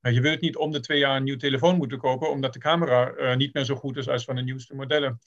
Je 0.00 0.20
wilt 0.20 0.40
niet 0.40 0.56
om 0.56 0.72
de 0.72 0.80
twee 0.80 0.98
jaar 0.98 1.16
een 1.16 1.24
nieuw 1.24 1.36
telefoon 1.36 1.76
moeten 1.76 1.98
kopen, 1.98 2.30
omdat 2.30 2.52
de 2.52 2.58
camera 2.58 3.14
uh, 3.16 3.36
niet 3.36 3.54
meer 3.54 3.64
zo 3.64 3.74
goed 3.74 3.96
is 3.96 4.08
als 4.08 4.24
van 4.24 4.34
de 4.34 4.42
nieuwste 4.42 4.74
modellen. 4.74 5.20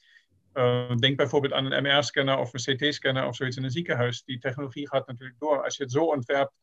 Uh, 0.54 0.96
denk 0.96 1.18
bijvoorbeeld 1.18 1.54
aan 1.54 1.72
een 1.72 1.84
MR-scanner 1.84 2.38
of 2.38 2.54
een 2.54 2.76
CT-scanner 2.76 3.28
of 3.28 3.36
zoiets 3.36 3.58
in 3.58 3.64
een 3.64 3.72
ziekenhuis. 3.72 4.24
Die 4.24 4.40
technologie 4.40 4.88
gaat 4.88 5.08
natuurlijk 5.08 5.40
door. 5.40 5.64
Als 5.64 5.78
je 5.78 5.84
het 5.84 5.92
zo 5.92 6.04
ontwerpt 6.04 6.54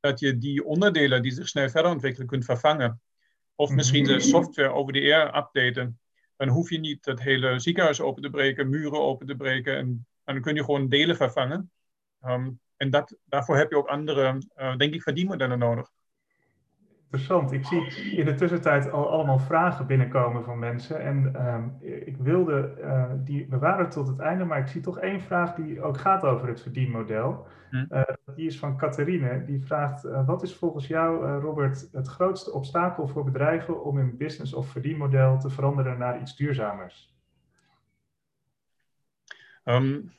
dat 0.00 0.20
je 0.20 0.38
die 0.38 0.64
onderdelen 0.64 1.22
die 1.22 1.32
zich 1.32 1.48
snel 1.48 1.68
verder 1.68 1.90
ontwikkelen 1.90 2.26
kunt 2.26 2.44
vervangen, 2.44 3.02
of 3.54 3.70
misschien 3.70 4.04
de 4.04 4.20
software 4.20 4.72
over 4.72 4.92
de 4.92 5.00
air 5.00 5.36
updaten, 5.36 6.00
dan 6.36 6.48
hoef 6.48 6.70
je 6.70 6.78
niet 6.78 7.04
het 7.04 7.22
hele 7.22 7.58
ziekenhuis 7.58 8.00
open 8.00 8.22
te 8.22 8.30
breken, 8.30 8.68
muren 8.68 9.00
open 9.00 9.26
te 9.26 9.36
breken. 9.36 9.76
En, 9.76 10.06
dan 10.24 10.40
kun 10.40 10.54
je 10.54 10.64
gewoon 10.64 10.88
delen 10.88 11.16
vervangen. 11.16 11.70
Ehm, 12.20 12.50
en 12.76 12.90
dat, 12.90 13.16
daarvoor 13.24 13.56
heb 13.56 13.70
je 13.70 13.76
ook 13.76 13.88
andere, 13.88 14.42
uh, 14.56 14.76
denk 14.76 14.94
ik, 14.94 15.02
verdienmodellen 15.02 15.58
nodig. 15.58 15.90
Interessant. 17.04 17.52
Ik 17.52 17.64
zie 17.64 18.16
in 18.16 18.24
de 18.24 18.34
tussentijd 18.34 18.90
al 18.90 19.10
allemaal 19.10 19.38
vragen 19.38 19.86
binnenkomen 19.86 20.44
van 20.44 20.58
mensen. 20.58 21.00
En 21.00 21.34
ehm, 21.34 21.68
ik 21.80 22.16
wilde 22.16 22.74
uh, 22.80 23.12
die 23.16 23.46
bewaren 23.46 23.88
tot 23.88 24.08
het 24.08 24.18
einde, 24.18 24.44
maar 24.44 24.58
ik 24.58 24.66
zie 24.66 24.80
toch 24.80 24.98
één 24.98 25.20
vraag 25.20 25.54
die 25.54 25.82
ook 25.82 25.98
gaat 25.98 26.22
over 26.22 26.48
het 26.48 26.62
verdienmodel. 26.62 27.46
Hm. 27.70 27.84
Uh, 27.90 28.02
die 28.34 28.46
is 28.46 28.58
van 28.58 28.76
Catharine. 28.76 29.44
Die 29.44 29.64
vraagt: 29.64 30.04
uh, 30.04 30.26
Wat 30.26 30.42
is 30.42 30.54
volgens 30.54 30.86
jou, 30.86 31.38
Robert, 31.40 31.88
het 31.92 32.08
grootste 32.08 32.52
obstakel 32.52 33.08
voor 33.08 33.24
bedrijven 33.24 33.84
om 33.84 33.96
hun 33.96 34.16
business 34.16 34.54
of 34.54 34.68
verdienmodel 34.68 35.38
te 35.38 35.50
veranderen 35.50 35.98
naar 35.98 36.20
iets 36.20 36.36
duurzamers? 36.36 37.14
Um, 39.64 40.10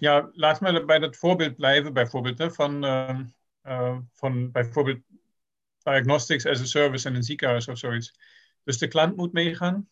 ja, 0.00 0.30
laat 0.32 0.60
me 0.60 0.84
bij 0.84 0.98
dat 0.98 1.16
voorbeeld 1.16 1.56
blijven, 1.56 1.92
bijvoorbeeld, 1.92 2.54
van, 2.54 2.84
ehm, 2.84 4.00
van 4.12 4.50
bijvoorbeeld 4.50 5.00
diagnostics 5.82 6.46
as 6.46 6.60
a 6.60 6.64
service 6.64 7.08
in 7.08 7.14
een 7.14 7.22
ziekenhuis 7.22 7.68
of 7.68 7.78
zoiets. 7.78 8.14
Dus 8.64 8.78
de 8.78 8.88
klant 8.88 9.16
moet 9.16 9.32
meegaan. 9.32 9.88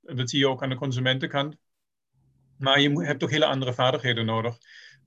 Dat 0.00 0.30
zie 0.30 0.38
je 0.38 0.48
ook 0.48 0.62
aan 0.62 0.68
de 0.68 0.76
consumentenkant. 0.76 1.56
Maar 2.56 2.80
je 2.80 3.04
hebt 3.04 3.22
ook 3.22 3.30
hele 3.30 3.46
andere 3.46 3.74
vaardigheden 3.74 4.26
nodig. 4.26 4.58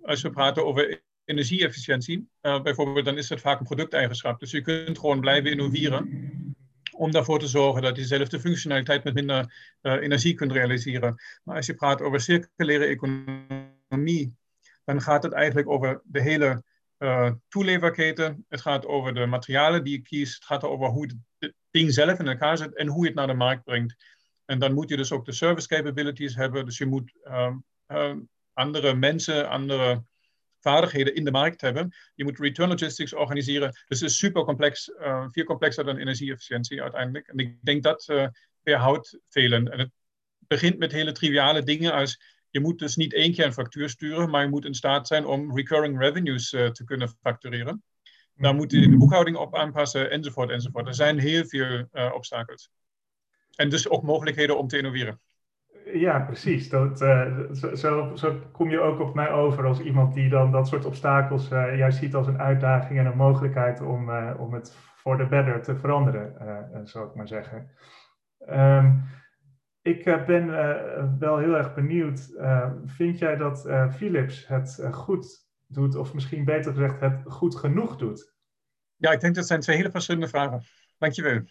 Als 0.01 0.21
we 0.21 0.29
praten 0.29 0.65
over 0.65 1.03
energie-efficiëntie, 1.25 2.29
uh, 2.41 2.61
bijvoorbeeld, 2.61 3.05
dan 3.05 3.17
is 3.17 3.27
dat 3.27 3.39
vaak 3.39 3.59
een 3.59 3.65
producteigenschap. 3.65 4.39
Dus 4.39 4.51
je 4.51 4.61
kunt 4.61 4.99
gewoon 4.99 5.19
blijven 5.19 5.51
innoveren 5.51 6.09
om 6.91 7.11
ervoor 7.11 7.39
te 7.39 7.47
zorgen 7.47 7.81
dat 7.81 7.95
je 7.95 8.01
dezelfde 8.01 8.39
functionaliteit 8.39 9.03
met 9.03 9.13
minder 9.13 9.53
uh, 9.81 9.93
energie 9.93 10.33
kunt 10.33 10.51
realiseren. 10.51 11.21
Maar 11.43 11.55
als 11.55 11.65
je 11.65 11.73
praat 11.73 12.01
over 12.01 12.19
circulaire 12.19 12.85
economie, 12.85 14.35
dan 14.91 15.01
gaat 15.01 15.23
het 15.23 15.33
eigenlijk 15.33 15.69
over 15.69 16.01
de 16.03 16.21
hele 16.21 16.63
uh, 16.97 17.31
toeleverketen. 17.47 18.45
Het 18.49 18.61
gaat 18.61 18.85
over 18.85 19.13
de 19.13 19.25
materialen 19.25 19.83
die 19.83 19.93
je 19.93 20.01
kiest. 20.01 20.35
Het 20.35 20.45
gaat 20.45 20.63
over 20.63 20.87
hoe 20.87 21.11
het 21.39 21.53
ding 21.71 21.93
zelf 21.93 22.19
in 22.19 22.27
elkaar 22.27 22.57
zit 22.57 22.75
en 22.75 22.87
hoe 22.87 23.01
je 23.01 23.07
het 23.07 23.15
naar 23.15 23.27
de 23.27 23.33
markt 23.33 23.63
brengt. 23.63 23.95
En 24.45 24.59
dan 24.59 24.73
moet 24.73 24.89
je 24.89 24.97
dus 24.97 25.11
ook 25.11 25.25
de 25.25 25.31
service 25.31 25.67
capabilities 25.67 26.35
hebben. 26.35 26.65
Dus 26.65 26.77
je 26.77 26.85
moet 26.85 27.13
um, 27.23 27.63
um, 27.87 28.29
andere 28.53 28.95
mensen, 28.95 29.49
andere 29.49 30.03
vaardigheden 30.59 31.15
in 31.15 31.23
de 31.23 31.31
markt 31.31 31.61
hebben. 31.61 31.95
Je 32.15 32.23
moet 32.23 32.39
return 32.39 32.69
logistics 32.69 33.13
organiseren. 33.13 33.71
Dus 33.71 33.99
het 33.99 34.09
is 34.09 34.17
super 34.17 34.43
complex, 34.43 34.87
uh, 34.87 35.25
veel 35.29 35.43
complexer 35.43 35.85
dan 35.85 35.97
energie-efficiëntie 35.97 36.81
uiteindelijk. 36.81 37.27
En 37.27 37.37
ik 37.37 37.57
denk 37.61 37.83
dat 37.83 38.07
uh, 38.07 38.27
weerhoudt 38.61 39.19
velen. 39.29 39.71
En 39.71 39.79
het 39.79 39.91
begint 40.37 40.77
met 40.77 40.91
hele 40.91 41.11
triviale 41.11 41.63
dingen 41.63 41.93
als 41.93 42.40
je 42.51 42.59
moet 42.59 42.79
dus 42.79 42.95
niet 42.95 43.13
één 43.13 43.33
keer 43.33 43.45
een 43.45 43.53
factuur 43.53 43.89
sturen, 43.89 44.29
maar 44.29 44.43
je 44.43 44.49
moet 44.49 44.65
in 44.65 44.73
staat 44.73 45.07
zijn 45.07 45.25
om 45.25 45.55
recurring 45.55 45.99
revenues 45.99 46.53
uh, 46.53 46.67
te 46.67 46.83
kunnen 46.83 47.09
factureren. 47.21 47.83
Daar 48.35 48.55
moet 48.55 48.71
je 48.71 48.89
de 48.89 48.97
boekhouding 48.97 49.37
op 49.37 49.55
aanpassen, 49.55 50.11
enzovoort, 50.11 50.49
enzovoort. 50.49 50.87
Er 50.87 50.93
zijn 50.93 51.19
heel 51.19 51.45
veel 51.45 51.87
uh, 51.93 52.11
obstakels. 52.13 52.71
En 53.55 53.69
dus 53.69 53.89
ook 53.89 54.03
mogelijkheden 54.03 54.57
om 54.57 54.67
te 54.67 54.77
innoveren. 54.77 55.19
Ja, 55.93 56.19
precies. 56.19 56.69
Dat, 56.69 57.01
uh, 57.01 57.51
zo, 57.73 58.15
zo, 58.15 58.39
kom 58.51 58.69
je 58.69 58.79
ook 58.79 58.99
op 58.99 59.15
mij 59.15 59.31
over 59.31 59.65
als 59.65 59.79
iemand 59.79 60.13
die 60.13 60.29
dan 60.29 60.51
dat 60.51 60.67
soort 60.67 60.85
obstakels 60.85 61.47
juist 61.47 61.97
ziet 61.97 62.15
als 62.15 62.27
een 62.27 62.39
uitdaging 62.39 62.99
en 62.99 63.05
een 63.05 63.17
mogelijkheid 63.17 63.81
om, 63.81 64.11
om 64.37 64.53
het 64.53 64.75
voor 64.95 65.17
de 65.17 65.27
better 65.27 65.61
te 65.61 65.75
veranderen, 65.75 66.87
zou 66.87 67.07
ik 67.07 67.15
maar 67.15 67.27
zeggen. 67.27 67.69
Um, 68.49 69.03
ik 69.81 70.05
eh, 70.05 70.25
ben 70.25 70.49
eh, 70.59 71.19
wel 71.19 71.37
heel 71.37 71.55
erg 71.55 71.73
benieuwd. 71.73 72.29
Eh, 72.29 72.71
vind 72.85 73.19
jij 73.19 73.35
dat 73.35 73.61
Philips 73.95 74.47
het 74.47 74.87
goed 74.91 75.47
doet, 75.67 75.95
of 75.95 76.13
misschien 76.13 76.45
beter 76.45 76.73
gezegd, 76.73 76.99
het 76.99 77.21
goed 77.25 77.55
genoeg 77.55 77.97
doet? 77.97 78.33
Ja, 78.95 79.11
ik 79.11 79.19
denk 79.19 79.35
dat 79.35 79.47
zijn 79.47 79.59
twee 79.59 79.75
hele 79.75 79.91
verschillende 79.91 80.27
vragen. 80.27 80.63
Dankjewel. 80.97 81.41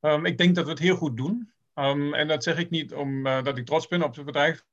Um, 0.00 0.24
ik 0.24 0.38
denk 0.38 0.54
dat 0.54 0.64
we 0.64 0.70
het 0.70 0.78
heel 0.78 0.96
goed 0.96 1.16
doen. 1.16 1.52
Um, 1.74 2.14
en 2.14 2.28
dat 2.28 2.42
zeg 2.42 2.58
ik 2.58 2.70
niet 2.70 2.94
omdat 2.94 3.58
ik 3.58 3.66
trots 3.66 3.88
ben 3.88 4.02
op 4.02 4.16
het 4.16 4.24
bedrijf. 4.24 4.64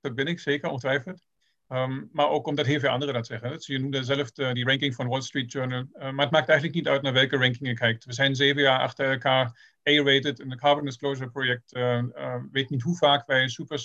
Dat 0.00 0.14
ben 0.14 0.26
ik 0.26 0.40
zeker, 0.40 0.68
ongetwijfeld. 0.68 1.22
Um, 1.68 2.08
maar 2.12 2.28
ook 2.28 2.46
omdat 2.46 2.66
heel 2.66 2.80
veel 2.80 2.90
anderen 2.90 3.14
dat 3.14 3.26
zeggen. 3.26 3.50
Dus 3.50 3.66
je 3.66 3.78
noemde 3.78 4.04
zelf 4.04 4.30
de, 4.30 4.52
die 4.52 4.64
ranking 4.64 4.94
van 4.94 5.08
Wall 5.08 5.20
Street 5.20 5.52
Journal. 5.52 5.86
Uh, 5.94 6.00
maar 6.00 6.24
het 6.24 6.30
maakt 6.30 6.48
eigenlijk 6.48 6.74
niet 6.74 6.88
uit 6.88 7.02
naar 7.02 7.12
welke 7.12 7.36
ranking 7.36 7.68
je 7.68 7.74
kijkt. 7.74 8.04
We 8.04 8.12
zijn 8.12 8.34
zeven 8.34 8.62
jaar 8.62 8.80
achter 8.80 9.10
elkaar 9.10 9.72
A-rated 9.88 10.38
in 10.38 10.50
het 10.50 10.60
Carbon 10.60 10.84
Disclosure 10.84 11.30
Project. 11.30 11.74
Uh, 11.76 12.02
weet 12.50 12.70
niet 12.70 12.82
hoe 12.82 12.96
vaak 12.96 13.26
wij 13.26 13.42
een 13.42 13.50
super 13.50 13.80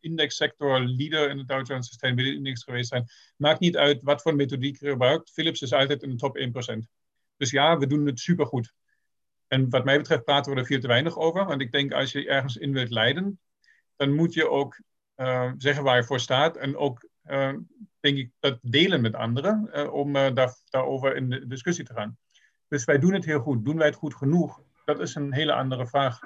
index 0.00 0.36
sector 0.36 0.80
leader 0.80 1.30
in 1.30 1.36
de 1.36 1.44
Dow 1.44 1.66
Jones 1.66 1.86
Sustainability 1.86 2.36
Index 2.36 2.64
geweest 2.64 2.88
zijn. 2.88 3.06
Maakt 3.36 3.60
niet 3.60 3.76
uit 3.76 4.02
wat 4.02 4.22
voor 4.22 4.34
methodiek 4.34 4.80
je 4.80 4.88
gebruikt. 4.88 5.30
Philips 5.30 5.62
is 5.62 5.72
altijd 5.72 6.02
in 6.02 6.10
de 6.10 6.16
top 6.16 6.38
1%. 6.74 6.78
Dus 7.36 7.50
ja, 7.50 7.78
we 7.78 7.86
doen 7.86 8.06
het 8.06 8.20
supergoed. 8.20 8.72
En 9.46 9.70
wat 9.70 9.84
mij 9.84 9.96
betreft 9.96 10.24
praten 10.24 10.54
we 10.54 10.60
er 10.60 10.66
veel 10.66 10.80
te 10.80 10.86
weinig 10.86 11.16
over. 11.16 11.44
Want 11.44 11.60
ik 11.60 11.72
denk 11.72 11.92
als 11.92 12.12
je 12.12 12.28
ergens 12.28 12.56
in 12.56 12.72
wilt 12.72 12.90
leiden, 12.90 13.40
dan 13.96 14.14
moet 14.14 14.34
je 14.34 14.50
ook 14.50 14.80
zeggen 15.56 15.82
waar 15.82 15.96
je 15.96 16.04
voor 16.04 16.20
staat. 16.20 16.56
En 16.56 16.76
ook 16.76 17.08
denk 18.00 18.16
ik, 18.16 18.30
dat 18.40 18.58
delen 18.62 19.00
met 19.00 19.14
anderen 19.14 19.70
uh, 19.74 19.92
om 19.92 20.16
uh, 20.16 20.34
daar, 20.34 20.56
daarover 20.70 21.16
in 21.16 21.28
de 21.28 21.46
discussie 21.46 21.84
te 21.84 21.94
gaan. 21.94 22.18
Dus 22.68 22.84
wij 22.84 22.98
doen 22.98 23.12
het 23.12 23.24
heel 23.24 23.40
goed. 23.40 23.64
Doen 23.64 23.76
wij 23.76 23.86
het 23.86 23.96
goed 23.96 24.14
genoeg? 24.14 24.60
Dat 24.84 25.00
is 25.00 25.14
een 25.14 25.32
hele 25.32 25.52
andere 25.52 25.86
vraag. 25.86 26.20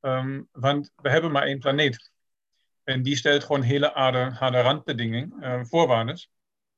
Um, 0.00 0.48
want 0.52 0.92
we 0.96 1.10
hebben 1.10 1.32
maar 1.32 1.42
één 1.42 1.58
planeet. 1.58 2.12
En 2.84 3.02
die 3.02 3.16
stelt 3.16 3.44
gewoon 3.44 3.62
hele 3.62 3.90
harde, 3.94 4.30
harde 4.30 4.60
randbedingen, 4.60 5.32
voorwaarden. 5.66 6.28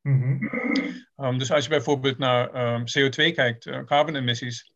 Mm 0.00 0.22
-hmm. 0.22 1.26
um, 1.26 1.38
dus 1.38 1.52
als 1.52 1.64
je 1.64 1.70
bijvoorbeeld 1.70 2.18
naar 2.18 2.74
um, 2.74 2.80
CO2 2.80 3.34
kijkt, 3.34 3.84
carbonemissies, 3.84 4.72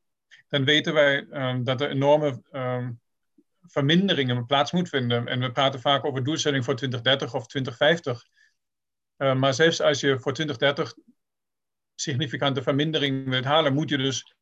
dan 0.48 0.64
weten 0.64 0.94
wij 0.94 1.26
dat 1.62 1.80
er 1.80 1.90
enorme 1.90 2.42
verminderingen 3.60 4.46
plaats 4.46 4.72
moet 4.72 4.88
vinden. 4.88 5.28
En 5.28 5.40
we 5.40 5.52
praten 5.52 5.80
vaak 5.80 6.04
over 6.04 6.24
doelstelling 6.24 6.64
voor 6.64 6.76
2030 6.76 7.34
of 7.34 7.46
2050. 7.46 8.26
Uh, 9.18 9.34
maar 9.34 9.54
zelfs 9.54 9.80
als 9.80 10.00
je 10.00 10.18
voor 10.18 10.32
2030 10.32 10.94
significante 11.94 12.62
vermindering 12.62 13.28
wilt 13.28 13.44
halen, 13.44 13.74
moet 13.74 13.88
je 13.88 13.96
dus 13.96 14.34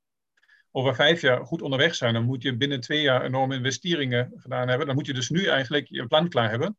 over 0.71 0.95
vijf 0.95 1.21
jaar 1.21 1.47
goed 1.47 1.63
onderweg 1.63 1.95
zijn. 1.95 2.15
Dan 2.15 2.25
moet 2.25 2.43
je 2.43 2.57
binnen 2.57 2.81
twee 2.81 3.01
jaar 3.01 3.25
enorme 3.25 3.57
investeringen 3.57 4.33
gedaan 4.37 4.69
hebben. 4.69 4.87
Dan 4.87 4.97
moet 4.97 5.07
je 5.07 5.15
dus 5.15 5.29
nu 5.29 5.47
eigenlijk 5.47 5.87
je 5.89 6.07
plan 6.07 6.29
klaar 6.29 6.51
hebben. 6.51 6.77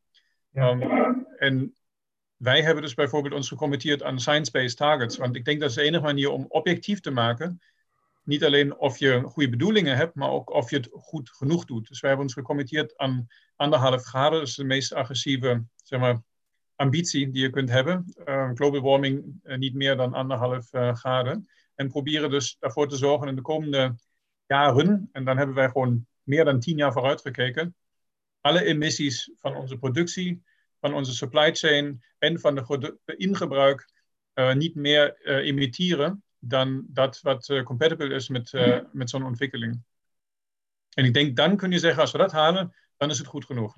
Ja. 0.50 0.70
Um, 0.70 1.26
en 1.38 1.76
wij 2.36 2.62
hebben 2.62 2.84
dus 2.84 2.94
bijvoorbeeld 2.94 3.34
ons 3.34 3.48
gecommitteerd 3.48 4.04
aan 4.04 4.20
science-based 4.20 4.78
targets. 4.78 5.18
Want 5.18 5.36
ik 5.36 5.46
denk 5.46 5.60
dat 5.60 5.70
is 5.70 5.76
de 5.76 5.82
enige 5.82 6.04
manier 6.04 6.30
om 6.30 6.46
objectief 6.48 7.00
te 7.00 7.12
maken. 7.12 7.60
Niet 8.24 8.44
alleen 8.44 8.78
of 8.78 8.98
je 8.98 9.22
goede 9.22 9.50
bedoelingen 9.50 9.98
hebt, 9.98 10.16
maar 10.16 10.30
ook 10.30 10.50
of 10.50 10.70
je 10.70 10.76
het 10.76 10.90
goed 10.92 11.30
genoeg 11.30 11.66
doet. 11.66 11.88
Dus 11.88 12.00
wij 12.00 12.10
hebben 12.10 12.28
ons 12.28 12.38
gecommitteerd 12.38 12.98
aan 12.98 13.28
anderhalf 13.56 14.04
graden. 14.04 14.40
Dat 14.40 14.48
is 14.48 14.56
de 14.56 14.64
meest 14.64 14.94
agressieve 14.94 15.64
zeg 15.84 16.00
maar, 16.00 16.22
ambitie 16.76 17.32
die 17.32 17.42
je 17.42 17.50
kunt 17.50 17.70
hebben. 17.70 18.14
Uh, 18.26 18.52
global 18.54 18.82
warming 18.82 19.40
uh, 19.44 19.58
niet 19.58 19.74
meer 19.74 19.96
dan 19.96 20.14
anderhalf 20.14 20.74
uh, 20.74 20.96
graden. 20.96 21.50
En 21.76 21.88
proberen 21.88 22.30
dus 22.30 22.58
ervoor 22.60 22.88
te 22.88 22.98
zorgen 22.98 23.28
in 23.28 23.36
de 23.36 23.42
komende 23.42 23.96
jaren, 24.46 25.10
en 25.12 25.24
dan 25.24 25.38
hebben 25.38 25.56
wij 25.56 25.70
gewoon 25.70 26.08
meer 26.24 26.46
dan 26.46 26.60
tien 26.60 26.78
jaar 26.78 26.92
vooruitgekeken, 26.92 27.76
alle 28.42 28.64
emissies 28.64 29.32
van 29.36 29.56
onze 29.56 29.78
productie, 29.78 30.44
van 30.80 30.94
onze 30.94 31.14
supply 31.14 31.56
chain 31.56 32.04
en 32.18 32.40
van 32.40 32.56
de 32.56 32.96
ingebruik 33.18 33.90
niet 34.54 34.76
meer 34.76 35.22
emitteren 35.22 36.24
dan 36.40 36.86
dat 36.88 37.22
wat 37.22 37.62
compatible 37.64 38.14
is 38.14 38.30
met, 38.30 38.52
met 38.92 39.10
zo'n 39.10 39.26
ontwikkeling. 39.26 39.82
En 40.94 41.06
ik 41.06 41.14
denk, 41.14 41.36
dan 41.36 41.58
kun 41.58 41.72
je 41.72 41.80
zeggen, 41.80 42.02
als 42.02 42.12
we 42.12 42.18
dat 42.18 42.32
halen, 42.32 42.76
dan 42.98 43.10
is 43.10 43.18
het 43.18 43.28
goed 43.28 43.46
genoeg. 43.46 43.76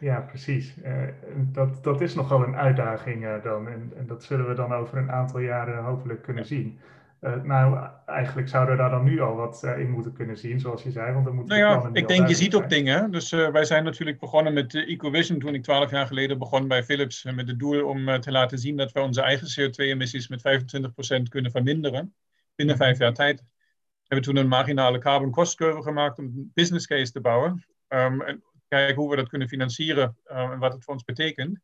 Ja, 0.00 0.20
precies. 0.20 0.74
Uh, 0.84 1.02
dat, 1.34 1.84
dat 1.84 2.00
is 2.00 2.14
nogal 2.14 2.42
een 2.42 2.56
uitdaging 2.56 3.24
uh, 3.24 3.42
dan. 3.42 3.68
En, 3.68 3.92
en, 3.96 4.06
dat 4.06 4.24
zullen 4.24 4.48
we 4.48 4.54
dan 4.54 4.72
over 4.72 4.98
een 4.98 5.10
aantal 5.10 5.40
jaren 5.40 5.84
hopelijk 5.84 6.22
kunnen 6.22 6.46
zien. 6.46 6.78
Uh, 7.20 7.42
nou, 7.42 7.88
eigenlijk 8.06 8.48
zouden 8.48 8.76
we 8.76 8.80
daar 8.80 8.90
dan 8.90 9.04
nu 9.04 9.20
al 9.20 9.34
wat 9.34 9.62
in 9.62 9.90
moeten 9.90 10.12
kunnen 10.12 10.36
zien, 10.36 10.60
zoals 10.60 10.82
je 10.82 10.90
zei. 10.90 11.12
Want 11.12 11.24
dan 11.24 11.34
moeten 11.34 11.58
nou 11.58 11.80
ja, 11.82 11.90
ik 11.92 12.08
denk, 12.08 12.28
je 12.28 12.34
ziet 12.34 12.54
ook 12.54 12.68
dingen. 12.68 13.10
Dus 13.10 13.30
wij 13.30 13.64
zijn 13.64 13.84
natuurlijk 13.84 14.20
begonnen 14.20 14.52
met 14.52 14.74
EcoVision 14.74 15.38
toen 15.38 15.54
ik 15.54 15.62
twaalf 15.62 15.90
jaar 15.90 16.06
geleden 16.06 16.38
begon 16.38 16.68
bij 16.68 16.84
Philips. 16.84 17.24
met 17.24 17.48
het 17.48 17.58
doel 17.58 17.86
om 17.86 18.20
te 18.20 18.30
laten 18.30 18.58
zien 18.58 18.76
dat 18.76 18.92
we 18.92 19.00
onze 19.00 19.22
eigen 19.22 19.46
CO2-emissies 19.46 20.28
met 20.28 20.42
25% 21.20 21.22
kunnen 21.28 21.50
verminderen 21.50 22.14
binnen 22.54 22.76
vijf 22.76 22.98
jaar 22.98 23.14
tijd. 23.14 23.40
We 24.04 24.14
hebben 24.14 24.34
toen 24.34 24.36
een 24.36 24.48
marginale 24.48 24.98
carbon 24.98 25.30
cost 25.30 25.56
curve 25.56 25.82
gemaakt 25.82 26.18
om 26.18 26.24
een 26.24 26.50
business 26.54 26.86
case 26.86 27.12
te 27.12 27.20
bouwen. 27.20 27.64
Um, 27.88 28.22
en 28.22 28.42
kijken 28.76 29.02
hoe 29.02 29.10
we 29.10 29.16
dat 29.16 29.28
kunnen 29.28 29.48
financieren 29.48 30.16
uh, 30.26 30.38
en 30.38 30.58
wat 30.58 30.72
het 30.72 30.84
voor 30.84 30.94
ons 30.94 31.04
betekent. 31.04 31.60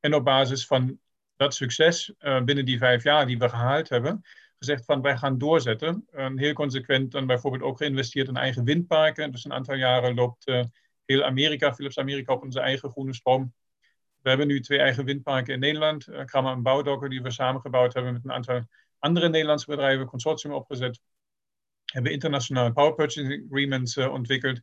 En 0.00 0.14
op 0.14 0.24
basis 0.24 0.66
van 0.66 0.98
dat 1.36 1.54
succes 1.54 2.14
uh, 2.18 2.42
binnen 2.42 2.64
die 2.64 2.78
vijf 2.78 3.02
jaar 3.02 3.26
die 3.26 3.38
we 3.38 3.48
gehaald 3.48 3.88
hebben, 3.88 4.22
gezegd 4.58 4.84
van 4.84 5.02
wij 5.02 5.16
gaan 5.16 5.38
doorzetten. 5.38 6.06
En 6.10 6.38
heel 6.38 6.52
consequent 6.52 7.10
dan 7.10 7.26
bijvoorbeeld 7.26 7.62
ook 7.62 7.76
geïnvesteerd 7.76 8.28
in 8.28 8.36
eigen 8.36 8.64
windparken. 8.64 9.30
Dus 9.30 9.44
een 9.44 9.52
aantal 9.52 9.74
jaren 9.74 10.14
loopt 10.14 10.44
heel 11.04 11.24
Amerika, 11.24 11.74
Philips 11.74 11.98
Amerika, 11.98 12.32
op 12.32 12.42
onze 12.42 12.60
eigen 12.60 12.90
groene 12.90 13.14
stroom. 13.14 13.54
We 14.22 14.28
hebben 14.28 14.46
nu 14.46 14.60
twee 14.60 14.78
eigen 14.78 15.04
windparken 15.04 15.54
in 15.54 15.60
Nederland, 15.60 16.08
uh, 16.08 16.34
en 16.34 16.62
Bouwdokker, 16.62 17.08
die 17.08 17.22
we 17.22 17.30
samengebouwd 17.30 17.94
hebben 17.94 18.12
met 18.12 18.24
een 18.24 18.32
aantal 18.32 18.66
andere 18.98 19.28
Nederlandse 19.28 19.66
bedrijven, 19.66 20.06
consortium 20.06 20.52
opgezet. 20.52 21.00
Hebben 21.84 22.12
internationale 22.12 22.72
power 22.72 22.94
purchasing 22.94 23.44
agreements 23.46 23.96
ontwikkeld. 23.96 24.60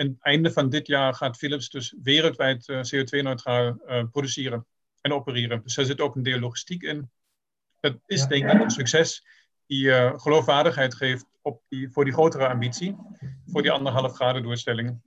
En 0.00 0.16
einde 0.20 0.52
van 0.52 0.68
dit 0.68 0.86
jaar 0.86 1.14
gaat 1.14 1.36
Philips 1.36 1.70
dus 1.70 1.94
wereldwijd 2.02 2.68
uh, 2.68 2.78
CO2-neutraal 2.78 3.76
produceren 4.10 4.66
en 5.00 5.12
opereren. 5.12 5.60
Dus 5.62 5.74
daar 5.74 5.84
zit 5.84 6.00
ook 6.00 6.16
een 6.16 6.22
deel 6.22 6.38
logistiek 6.38 6.82
in. 6.82 7.10
Dat 7.80 7.96
is 8.06 8.26
denk 8.26 8.50
ik 8.50 8.60
een 8.60 8.70
succes 8.70 9.26
die 9.66 9.92
geloofwaardigheid 10.18 10.94
geeft 10.94 11.26
op 11.42 11.62
die, 11.68 11.90
voor 11.90 12.04
die 12.04 12.12
grotere 12.12 12.48
ambitie, 12.48 12.96
voor 13.46 13.62
die 13.62 13.70
anderhalf 13.70 14.14
graden 14.14 14.42
doelstelling. 14.42 15.00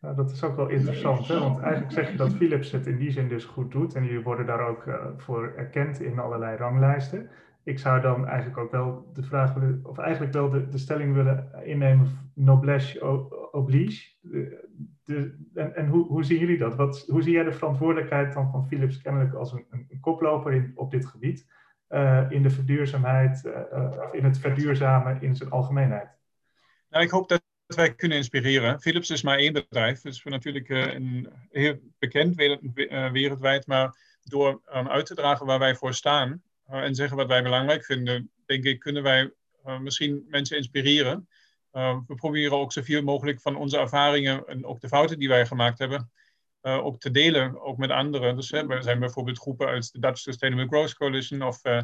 Nou, 0.00 0.16
dat 0.16 0.30
is 0.30 0.42
ook 0.42 0.56
wel 0.56 0.68
interessant, 0.68 1.28
hè? 1.28 1.38
want 1.38 1.60
eigenlijk 1.60 1.92
zeg 1.92 2.10
je 2.10 2.16
dat 2.16 2.34
Philips 2.34 2.70
het 2.70 2.86
in 2.86 2.98
die 2.98 3.10
zin 3.10 3.28
dus 3.28 3.44
goed 3.44 3.72
doet 3.72 3.94
en 3.94 4.04
jullie 4.04 4.22
worden 4.22 4.46
daar 4.46 4.68
ook 4.68 4.84
voor 5.16 5.52
erkend 5.56 6.00
in 6.00 6.18
allerlei 6.18 6.56
ranglijsten. 6.56 7.30
Ik 7.62 7.78
zou 7.78 8.00
dan 8.00 8.26
eigenlijk 8.26 8.58
ook 8.58 8.70
wel 8.70 9.10
de 9.14 9.22
vraag 9.22 9.54
willen, 9.54 9.80
of 9.82 9.98
eigenlijk 9.98 10.32
wel 10.32 10.50
de, 10.50 10.68
de 10.68 10.78
stelling 10.78 11.14
willen 11.14 11.50
innemen, 11.64 12.27
noblesse 12.38 13.04
oblige. 13.52 14.16
De, 15.04 15.36
en, 15.54 15.86
hoe, 15.86 16.06
hoe 16.06 16.24
zien 16.24 16.38
jullie 16.38 16.58
dat? 16.58 16.74
Wat, 16.74 17.04
hoe 17.06 17.22
zie 17.22 17.32
jij 17.32 17.44
de 17.44 17.52
verantwoordelijkheid 17.52 18.34
dan 18.34 18.50
van 18.50 18.66
Philips 18.66 19.00
kennelijk 19.00 19.34
als 19.34 19.52
een, 19.52 19.66
een 19.70 20.00
koploper 20.00 20.52
in, 20.52 20.72
op 20.74 20.90
dit 20.90 21.06
gebied, 21.06 21.46
uh, 21.88 22.26
in 22.28 22.42
de 22.42 22.50
verduurzaamheid, 22.50 23.44
uh, 23.44 23.92
in 24.12 24.24
het 24.24 24.38
verduurzamen 24.38 25.22
in 25.22 25.36
zijn 25.36 25.50
algemeenheid? 25.50 26.08
Nou, 26.90 27.04
ik 27.04 27.10
hoop 27.10 27.28
dat 27.28 27.42
wij 27.66 27.94
kunnen 27.94 28.16
inspireren. 28.16 28.80
Philips 28.80 29.10
is 29.10 29.22
maar 29.22 29.38
één 29.38 29.52
bedrijf, 29.52 30.00
dus 30.00 30.22
we 30.22 30.30
natuurlijk 30.30 30.68
een, 30.68 31.28
heel 31.50 31.78
bekend 31.98 32.34
wereldwijd, 33.12 33.66
maar 33.66 33.96
door 34.22 34.60
um, 34.74 34.88
uit 34.88 35.06
te 35.06 35.14
dragen 35.14 35.46
waar 35.46 35.58
wij 35.58 35.74
voor 35.74 35.94
staan 35.94 36.42
en 36.66 36.94
zeggen 36.94 37.16
wat 37.16 37.28
wij 37.28 37.42
belangrijk 37.42 37.84
vinden, 37.84 38.30
denk 38.46 38.64
ik, 38.64 38.78
kunnen 38.78 39.02
wij 39.02 39.32
misschien 39.80 40.26
mensen 40.28 40.56
inspireren. 40.56 41.28
We 42.06 42.14
proberen 42.14 42.58
ook 42.58 42.72
zoveel 42.72 43.02
mogelijk 43.02 43.40
van 43.40 43.56
onze 43.56 43.78
ervaringen 43.78 44.46
en 44.46 44.64
ook 44.64 44.80
de 44.80 44.88
fouten 44.88 45.18
die 45.18 45.28
wij 45.28 45.46
gemaakt 45.46 45.78
hebben, 45.78 46.10
uh, 46.62 46.84
ook 46.84 47.00
te 47.00 47.10
delen, 47.10 47.60
ook 47.60 47.76
met 47.76 47.90
anderen. 47.90 48.36
Dus 48.36 48.50
hè, 48.50 48.68
er 48.68 48.82
zijn 48.82 48.98
bijvoorbeeld 48.98 49.38
groepen 49.38 49.68
als 49.68 49.90
de 49.90 49.98
Dutch 49.98 50.18
Sustainable 50.18 50.66
Growth 50.66 50.94
Coalition 50.94 51.42
of 51.42 51.64
uh, 51.64 51.82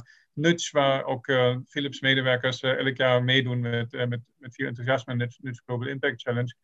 waar 0.71 1.05
ook 1.05 1.27
uh, 1.27 1.57
Philips 1.67 2.01
medewerkers 2.01 2.61
elk 2.61 2.97
jaar 2.97 3.25
meedoen 3.25 3.61
met, 3.61 3.93
met, 3.93 4.21
met 4.37 4.55
veel 4.55 4.67
enthousiasme 4.67 5.15
Nudge 5.15 5.63
Global 5.67 5.89
Impact 5.89 6.23
Challenge. 6.23 6.55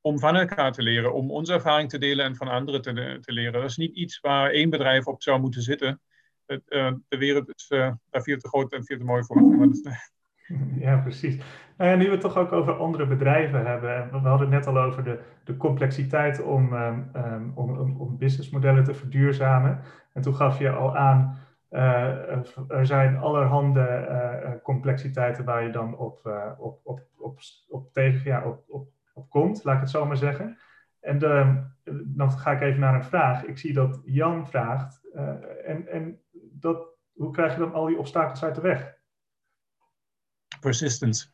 Om 0.00 0.18
van 0.18 0.36
elkaar 0.36 0.72
te 0.72 0.82
leren, 0.82 1.14
om 1.14 1.30
onze 1.30 1.52
ervaring 1.52 1.90
te 1.90 1.98
delen 1.98 2.24
en 2.24 2.36
van 2.36 2.48
anderen 2.48 2.82
te, 2.82 3.32
leren. 3.32 3.52
Dat 3.52 3.70
is 3.70 3.76
niet 3.76 3.94
iets 3.94 4.20
waar 4.20 4.50
één 4.50 4.70
bedrijf 4.70 5.06
op 5.06 5.22
zou 5.22 5.40
moeten 5.40 5.62
zitten. 5.62 6.00
Het, 6.46 6.62
de 7.08 7.18
wereld 7.18 7.48
is 7.54 7.66
daar 7.68 8.22
veel 8.22 8.38
te 8.38 8.48
groot 8.48 8.72
en 8.72 8.84
veel 8.84 8.98
te 8.98 9.04
mooi 9.04 9.24
voor. 9.24 9.58
Dat, 9.58 10.12
Ja, 10.84 10.96
precies. 10.96 11.42
Nou 11.76 11.96
nu 11.96 12.04
we 12.04 12.10
het 12.10 12.20
toch 12.20 12.36
ook 12.36 12.52
over 12.52 12.78
andere 12.78 13.06
bedrijven 13.06 13.66
hebben. 13.66 14.10
We 14.10 14.28
hadden 14.28 14.50
het 14.52 14.64
net 14.64 14.66
al 14.66 14.78
over 14.78 15.04
de, 15.04 15.20
de 15.44 15.56
complexiteit 15.56 16.42
om, 16.42 16.72
um, 16.72 17.52
om, 17.54 18.00
om, 18.00 18.18
businessmodellen 18.18 18.84
te 18.84 18.94
verduurzamen. 18.94 19.80
En 20.12 20.22
toen 20.22 20.34
gaf 20.34 20.58
je 20.58 20.70
al 20.70 20.96
aan, 20.96 21.38
uh, 21.70 22.68
er 22.68 22.86
zijn 22.86 23.16
allerhande 23.16 24.06
uh, 24.10 24.50
complexiteiten 24.62 25.44
waar 25.44 25.62
je 25.62 25.70
dan 25.70 25.96
op, 25.96 26.20
op, 26.58 26.80
op, 26.84 27.02
op, 27.18 27.38
op, 27.68 27.92
tegen, 27.92 28.30
ja, 28.30 28.44
op, 28.44 28.64
op, 28.68 28.88
op 29.14 29.30
komt, 29.30 29.64
laat 29.64 29.74
ik 29.74 29.80
het 29.80 29.90
zo 29.90 30.06
maar 30.06 30.16
zeggen. 30.16 30.58
En 31.00 31.18
de, 31.18 31.62
dan 32.04 32.30
ga 32.30 32.52
ik 32.52 32.60
even 32.60 32.80
naar 32.80 32.94
een 32.94 33.04
vraag. 33.04 33.44
Ik 33.44 33.58
zie 33.58 33.72
dat 33.72 34.00
Jan 34.04 34.46
vraagt, 34.46 35.00
en, 35.64 35.88
en 35.88 36.20
dat, 36.52 36.88
hoe 37.14 37.30
krijg 37.30 37.52
je 37.52 37.58
dan 37.58 37.72
al 37.72 37.86
die 37.86 37.98
obstakels 37.98 38.44
uit 38.44 38.54
de 38.54 38.60
weg? 38.60 38.94
Persistence. 40.64 41.26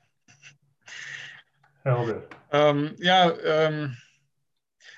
Helder. 1.83 2.27
Um, 2.51 2.93
ja, 2.97 3.29
um, 3.29 3.95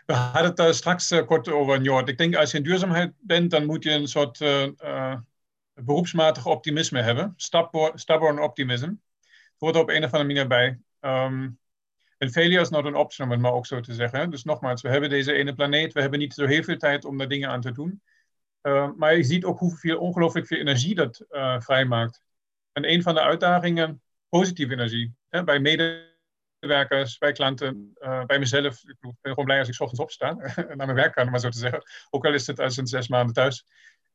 we 0.07 0.12
hadden 0.12 0.45
het 0.45 0.57
daar 0.57 0.75
straks 0.75 1.12
uh, 1.12 1.27
kort 1.27 1.49
over, 1.49 1.81
Njord. 1.81 2.09
Ik 2.09 2.18
denk 2.18 2.35
als 2.35 2.51
je 2.51 2.57
in 2.57 2.62
duurzaamheid 2.62 3.12
bent, 3.21 3.51
dan 3.51 3.66
moet 3.66 3.85
je 3.85 3.90
een 3.90 4.07
soort 4.07 4.40
uh, 4.40 4.66
uh, 4.66 5.16
beroepsmatig 5.75 6.47
optimisme 6.47 7.01
hebben. 7.01 7.33
Stubborn, 7.37 7.99
stubborn 7.99 8.40
optimism. 8.40 8.87
Het 8.87 9.59
hoort 9.59 9.75
er 9.75 9.81
op 9.81 9.88
een 9.88 10.05
of 10.05 10.12
andere 10.12 10.25
manier 10.25 10.47
bij. 10.47 10.79
Um, 11.01 11.59
en 12.18 12.31
failure 12.31 12.61
is 12.61 12.68
not 12.68 12.85
an 12.85 12.95
option, 12.95 13.27
om 13.27 13.33
het 13.33 13.42
maar 13.42 13.53
ook 13.53 13.66
zo 13.66 13.81
te 13.81 13.95
zeggen. 13.95 14.31
Dus 14.31 14.45
nogmaals, 14.45 14.83
we 14.83 14.88
hebben 14.88 15.11
deze 15.11 15.33
ene 15.33 15.55
planeet, 15.55 15.92
we 15.92 16.01
hebben 16.01 16.18
niet 16.18 16.35
zo 16.35 16.47
heel 16.47 16.62
veel 16.62 16.77
tijd 16.77 17.05
om 17.05 17.18
daar 17.18 17.29
dingen 17.29 17.49
aan 17.49 17.61
te 17.61 17.73
doen. 17.73 18.03
maar 18.97 19.16
je 19.16 19.23
ziet 19.23 19.45
ook 19.45 19.59
hoeveel 19.59 19.99
ongelooflijk 19.99 20.47
veel 20.47 20.59
energie 20.59 20.95
dat 20.95 21.25
vrijmaakt. 21.59 22.23
En 22.73 22.90
een 22.90 23.03
van 23.03 23.14
de 23.14 23.21
uitdagingen 23.21 24.03
positieve 24.38 24.73
energie. 24.73 25.14
Hè? 25.29 25.45
Bij 25.45 25.61
medewerkers, 25.61 27.18
bij 27.18 27.33
klanten, 27.33 27.92
uh, 27.99 28.25
bij 28.25 28.38
mezelf. 28.38 28.83
Ik 28.88 28.97
ben 29.01 29.14
gewoon 29.21 29.45
blij 29.45 29.59
als 29.59 29.68
ik 29.68 29.81
ochtends 29.81 30.03
opsta 30.03 30.33
naar 30.77 30.77
mijn 30.77 30.95
werk 30.95 31.12
kan, 31.12 31.31
maar 31.31 31.40
zo 31.40 31.49
te 31.49 31.59
zeggen. 31.59 31.83
Ook 32.11 32.27
al 32.27 32.35
is 32.35 32.47
het 32.47 32.61
als 32.61 32.77
een 32.77 32.87
zes 32.87 33.09
maanden 33.09 33.35
thuis 33.35 33.66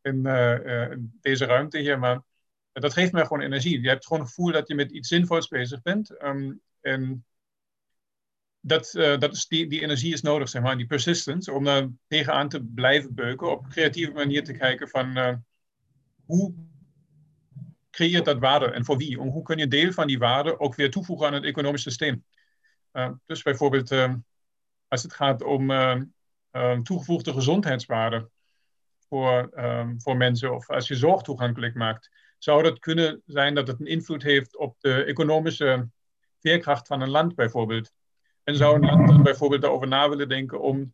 in, 0.02 0.26
uh, 0.26 0.92
in 0.92 1.18
deze 1.22 1.46
ruimte 1.46 1.80
hier. 1.80 2.00
Maar 2.00 2.22
dat 2.72 2.94
geeft 2.94 3.12
mij 3.12 3.22
gewoon 3.22 3.42
energie. 3.42 3.82
Je 3.82 3.90
hebt 3.90 4.06
gewoon 4.06 4.22
het 4.22 4.30
gevoel 4.34 4.52
dat 4.52 4.68
je 4.68 4.76
met 4.76 4.92
iets 4.92 5.08
zinvols 5.08 5.48
bezig 5.48 5.82
bent. 5.82 6.24
Um, 6.24 6.62
en 6.82 7.26
dat, 8.60 8.92
dat 8.94 9.34
is 9.34 9.48
die, 9.48 9.82
energie 9.82 10.14
is 10.14 10.22
nodig, 10.22 10.50
zeg 10.50 10.62
maar, 10.62 10.78
die 10.78 10.86
persistence, 10.86 11.52
om 11.52 11.64
daar 11.64 11.88
tegenaan 12.08 12.50
te 12.50 12.64
blijven 12.64 13.14
beuken, 13.14 13.52
op 13.52 13.64
een 13.64 13.70
creatieve 13.70 14.12
manier 14.12 14.44
te 14.44 14.54
kijken 14.54 14.88
van 14.88 15.44
hoe 16.26 16.54
creëert 17.98 18.26
dat 18.26 18.40
waarde 18.40 18.66
en 18.66 18.86
voor 18.86 18.98
wie? 18.98 19.18
hoe 19.18 19.44
kun 19.44 19.58
je 19.58 19.68
deel 19.68 19.92
van 19.92 20.08
die 20.08 20.20
waarde 20.20 20.60
ook 20.60 20.76
weer 20.76 20.92
toevoegen 20.92 21.28
aan 21.28 21.34
het 21.34 21.44
economisch 21.44 21.82
systeem? 21.82 22.26
Uh, 22.94 23.10
dus 23.26 23.42
bijvoorbeeld 23.42 23.92
uh, 23.92 24.14
als 24.88 25.04
het 25.04 25.14
gaat 25.14 25.44
om 25.44 25.72
uh, 25.72 26.02
toegevoegde 26.84 27.34
gezondheidswaarde 27.34 28.30
voor, 29.10 29.50
voor 29.98 30.18
mensen 30.18 30.54
of 30.54 30.70
als 30.70 30.88
je 30.88 30.96
zorg 30.96 31.22
toegankelijk 31.22 31.76
maakt, 31.76 32.10
zou 32.38 32.64
dat 32.64 32.80
kunnen 32.80 33.22
zijn 33.26 33.56
dat 33.56 33.68
het 33.68 33.80
een 33.80 33.86
invloed 33.86 34.24
heeft 34.24 34.58
op 34.58 34.76
de 34.80 35.04
economische 35.04 35.90
veerkracht 36.40 36.88
van 36.88 37.02
een 37.02 37.10
land 37.10 37.36
bijvoorbeeld. 37.36 37.92
En 38.44 38.56
zou 38.56 38.76
een 38.76 38.86
land 38.86 39.08
dan 39.08 39.24
bijvoorbeeld 39.24 39.62
daarover 39.62 39.88
na 39.88 40.10
willen 40.10 40.30
denken 40.30 40.62
om 40.62 40.94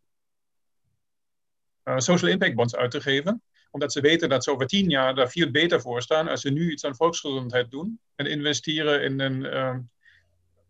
social 1.84 2.32
impact 2.32 2.56
bonds 2.56 2.76
uit 2.76 2.92
te 2.92 3.02
geven, 3.02 3.42
omdat 3.74 3.92
ze 3.92 4.02
weten 4.02 4.30
dat 4.30 4.44
ze 4.44 4.52
over 4.52 4.68
tien 4.68 4.90
jaar 4.90 5.16
daar 5.16 5.30
veel 5.30 5.52
beter 5.52 5.82
voor 5.82 6.02
staan 6.02 6.28
als 6.28 6.42
ze 6.42 6.50
nu 6.50 6.72
iets 6.72 6.84
aan 6.84 6.96
volksgezondheid 6.96 7.72
doen 7.72 8.00
en 8.16 8.26
investeren 8.26 9.04
in 9.04 9.20
een. 9.20 9.44
Uh, 9.44 9.76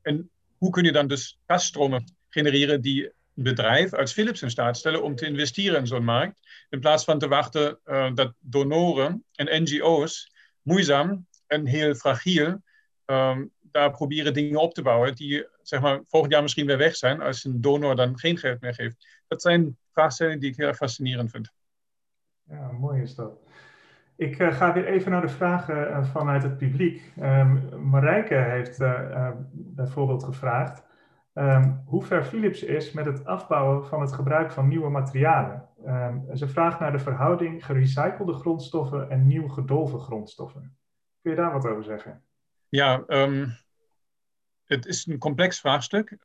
en 0.01 0.29
hoe 0.57 0.69
kun 0.69 0.83
je 0.83 0.91
dan 0.91 1.07
dus 1.07 1.39
kaststromen 1.45 2.15
genereren 2.29 2.81
die 2.81 3.05
een 3.05 3.43
bedrijf 3.43 3.93
als 3.93 4.13
Philips 4.13 4.41
in 4.41 4.49
staat 4.49 4.77
stellen 4.77 5.03
om 5.03 5.15
te 5.15 5.25
investeren 5.25 5.79
in 5.79 5.87
zo'n 5.87 6.03
markt, 6.03 6.37
in 6.69 6.79
plaats 6.79 7.03
van 7.03 7.19
te 7.19 7.27
wachten 7.27 7.79
uh, 7.85 8.11
dat 8.13 8.33
donoren 8.39 9.23
en 9.35 9.63
NGO's 9.63 10.31
moeizaam 10.61 11.27
en 11.47 11.65
heel 11.65 11.95
fragiel 11.95 12.61
um, 13.05 13.51
daar 13.61 13.91
proberen 13.91 14.33
dingen 14.33 14.59
op 14.59 14.73
te 14.73 14.81
bouwen 14.81 15.15
die 15.15 15.47
zeg 15.61 15.81
maar, 15.81 16.01
volgend 16.07 16.33
jaar 16.33 16.41
misschien 16.41 16.65
weer 16.65 16.77
weg 16.77 16.95
zijn 16.95 17.21
als 17.21 17.43
een 17.43 17.61
donor 17.61 17.95
dan 17.95 18.19
geen 18.19 18.37
geld 18.37 18.61
meer 18.61 18.73
geeft. 18.73 19.07
Dat 19.27 19.41
zijn 19.41 19.77
vraagstellingen 19.91 20.39
die 20.39 20.49
ik 20.49 20.57
heel 20.57 20.73
fascinerend 20.73 21.31
vind. 21.31 21.51
Ja, 22.49 22.71
mooi 22.71 23.01
is 23.01 23.15
dat. 23.15 23.41
Ik 24.15 24.39
uh, 24.39 24.53
ga 24.53 24.73
weer 24.73 24.85
even 24.85 25.11
naar 25.11 25.21
de 25.21 25.29
vragen 25.29 25.89
uh, 25.89 26.03
vanuit 26.11 26.43
het 26.43 26.57
publiek. 26.57 27.13
Um, 27.21 27.89
Marijke 27.89 28.35
heeft 28.35 28.79
uh, 28.79 29.29
bijvoorbeeld 29.51 30.23
gevraagd 30.23 30.83
um, 31.33 31.83
hoe 31.85 32.03
ver 32.03 32.23
Philips 32.23 32.63
is 32.63 32.91
met 32.91 33.05
het 33.05 33.25
afbouwen 33.25 33.85
van 33.85 34.01
het 34.01 34.13
gebruik 34.13 34.51
van 34.51 34.67
nieuwe 34.67 34.89
materialen. 34.89 35.67
Um, 35.85 36.35
ze 36.35 36.47
vraagt 36.47 36.79
naar 36.79 36.91
de 36.91 36.99
verhouding 36.99 37.65
gerecyclede 37.65 38.33
grondstoffen 38.33 39.09
en 39.09 39.27
nieuw 39.27 39.47
gedolven 39.47 39.99
grondstoffen. 39.99 40.77
Kun 41.21 41.31
je 41.31 41.37
daar 41.37 41.51
wat 41.53 41.67
over 41.67 41.83
zeggen? 41.83 42.23
Ja, 42.69 43.03
het 44.65 44.85
is 44.85 45.05
een 45.05 45.17
complex 45.17 45.59
vraagstuk. 45.59 46.17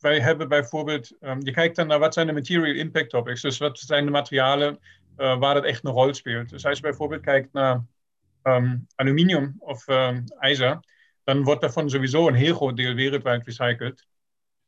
wij 0.00 0.20
hebben 0.20 0.48
bijvoorbeeld, 0.48 1.08
je 1.38 1.50
kijkt 1.52 1.76
dan 1.76 1.86
naar 1.86 1.98
wat 1.98 2.14
zijn 2.14 2.26
de 2.26 2.32
material 2.32 2.74
impact 2.74 3.10
topics, 3.10 3.42
dus 3.42 3.58
wat 3.58 3.78
zijn 3.78 4.04
de 4.04 4.10
materialen 4.10 4.78
uh, 5.16 5.38
waar 5.38 5.54
het 5.54 5.64
echt 5.64 5.84
een 5.84 5.92
rol 5.92 6.14
speelt. 6.14 6.48
Dus 6.48 6.66
als 6.66 6.76
je 6.76 6.82
bijvoorbeeld 6.82 7.22
kijkt 7.22 7.52
naar 7.52 7.84
um, 8.42 8.86
aluminium 8.94 9.56
of 9.58 9.88
um, 9.88 10.24
ijzer, 10.38 10.80
dan 11.24 11.44
wordt 11.44 11.60
daarvan 11.60 11.90
sowieso 11.90 12.28
een 12.28 12.34
heel 12.34 12.54
groot 12.54 12.76
deel 12.76 12.94
wereldwijd 12.94 13.44
recycled. 13.44 14.06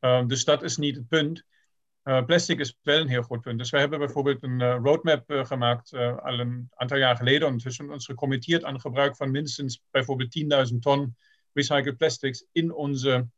Um, 0.00 0.28
dus 0.28 0.44
dat 0.44 0.62
is 0.62 0.76
niet 0.76 0.96
het 0.96 1.09
punt. 1.09 1.44
plastic 2.02 2.59
is 2.59 2.78
wel 2.82 3.00
een 3.00 3.09
heel 3.09 3.22
goed 3.22 3.40
punt. 3.40 3.59
Dus 3.59 3.70
wij 3.70 3.80
hebben 3.80 3.98
bijvoorbeeld 3.98 4.42
een 4.42 4.72
roadmap 4.72 5.24
gemaakt 5.26 5.92
al 5.92 6.38
een 6.38 6.68
aantal 6.74 6.98
jaar 6.98 7.16
geleden. 7.16 7.46
Ondertussen 7.46 7.90
ons 7.90 8.06
gecommitteerd 8.06 8.64
aan 8.64 8.80
gebruik 8.80 9.16
van 9.16 9.30
minstens 9.30 9.82
bijvoorbeeld 9.90 10.68
10.000 10.72 10.78
ton 10.78 11.16
recycled 11.52 11.96
plastics 11.96 12.46
in 12.52 12.74
onze 12.74 13.28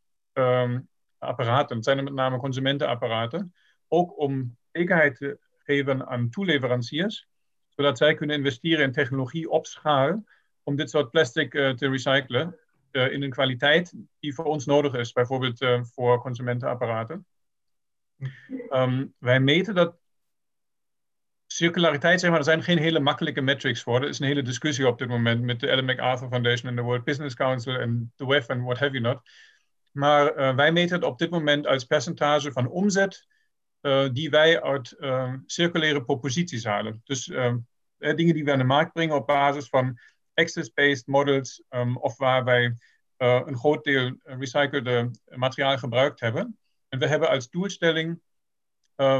apparaten. 1.18 1.76
Het 1.76 1.84
zijn 1.84 2.04
met 2.04 2.12
name 2.12 2.38
consumentenapparaten. 2.38 3.54
Ook 3.88 4.18
om 4.18 4.56
zekerheid 4.72 5.16
te 5.16 5.38
geven 5.68 6.06
aan 6.06 6.30
toeleveranciers, 6.30 7.26
zodat 7.68 7.98
zij 7.98 8.14
kunnen 8.14 8.36
investeren 8.36 8.84
in 8.84 8.92
technologie 8.92 9.50
op 9.50 9.66
schaal 9.66 10.24
om 10.62 10.76
dit 10.76 10.90
soort 10.90 11.10
plastic 11.10 11.54
uh, 11.54 11.70
te 11.70 11.88
recyclen 11.88 12.56
uh, 12.92 13.12
in 13.12 13.22
een 13.22 13.30
kwaliteit 13.30 13.94
die 14.20 14.34
voor 14.34 14.44
ons 14.44 14.66
nodig 14.66 14.94
is, 14.94 15.12
bijvoorbeeld 15.12 15.62
uh, 15.62 15.82
voor 15.82 16.20
consumentenapparaten. 16.20 17.26
Um, 18.70 19.14
wij 19.18 19.40
meten 19.40 19.74
dat 19.74 19.96
circulariteit, 21.46 22.20
zeg 22.20 22.30
maar, 22.30 22.38
er 22.38 22.44
zijn 22.44 22.62
geen 22.62 22.78
hele 22.78 23.00
makkelijke 23.00 23.40
metrics 23.40 23.82
voor. 23.82 24.02
Er 24.02 24.08
is 24.08 24.18
een 24.18 24.26
hele 24.26 24.42
discussie 24.42 24.86
op 24.86 24.98
dit 24.98 25.08
moment 25.08 25.42
met 25.42 25.60
de 25.60 25.68
Ellen 25.68 25.84
MacArthur 25.84 26.28
Foundation 26.28 26.70
en 26.70 26.76
de 26.76 26.82
World 26.82 27.04
Business 27.04 27.34
Council 27.34 27.74
en 27.74 28.12
de 28.16 28.26
WEF 28.26 28.48
en 28.48 28.62
what 28.62 28.78
have 28.78 28.92
you 28.92 29.02
not. 29.02 29.20
Maar 29.92 30.56
wij 30.56 30.72
meten 30.72 30.96
het 30.96 31.04
op 31.04 31.18
dit 31.18 31.30
moment 31.30 31.66
als 31.66 31.84
percentage 31.84 32.52
van 32.52 32.68
omzet 32.68 33.26
die 34.12 34.30
wij 34.30 34.62
uit 34.62 34.94
uh, 34.98 35.34
circulaire 35.46 36.04
proposities 36.04 36.64
halen. 36.64 37.00
Dus 37.04 37.24
dingen 37.98 38.34
die 38.34 38.44
we 38.44 38.52
aan 38.52 38.58
de 38.58 38.64
markt 38.64 38.92
brengen 38.92 39.16
op 39.16 39.26
basis 39.26 39.68
van 39.68 39.98
access-based 40.34 41.06
models 41.06 41.62
um, 41.70 41.96
of 41.96 42.16
waar 42.16 42.44
wij 42.44 42.76
een 43.16 43.56
groot 43.56 43.84
deel 43.84 44.16
recyclede 44.22 45.10
materiaal 45.28 45.78
gebruikt 45.78 46.20
hebben. 46.20 46.58
En 46.88 46.98
we 46.98 47.06
hebben 47.06 47.28
als 47.28 47.50
doelstelling 47.50 48.20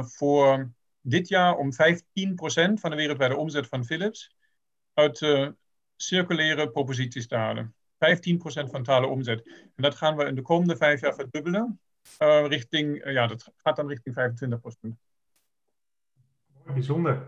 voor 0.00 0.72
dit 1.00 1.28
jaar 1.28 1.56
om 1.56 1.72
15% 1.72 1.76
van 2.74 2.90
de 2.90 2.96
wereldwijde 2.96 3.36
omzet 3.36 3.66
van 3.66 3.84
Philips 3.84 4.34
uit 4.94 5.18
circulaire 5.96 6.70
proposities 6.70 7.26
te 7.26 7.36
halen. 7.36 7.74
15% 7.98 8.70
van 8.70 8.82
totale 8.82 9.06
omzet. 9.06 9.46
En 9.48 9.82
dat 9.82 9.94
gaan 9.94 10.16
we 10.16 10.24
in 10.24 10.34
de 10.34 10.42
komende 10.42 10.76
vijf 10.76 11.00
jaar 11.00 11.14
verdubbelen. 11.14 11.80
Uh, 12.18 12.46
richting, 12.46 13.04
uh, 13.04 13.12
ja, 13.12 13.26
dat 13.26 13.52
gaat 13.56 13.76
dan 13.76 13.88
richting 13.88 14.14
25%. 14.14 14.96
Bijzonder. 16.72 17.22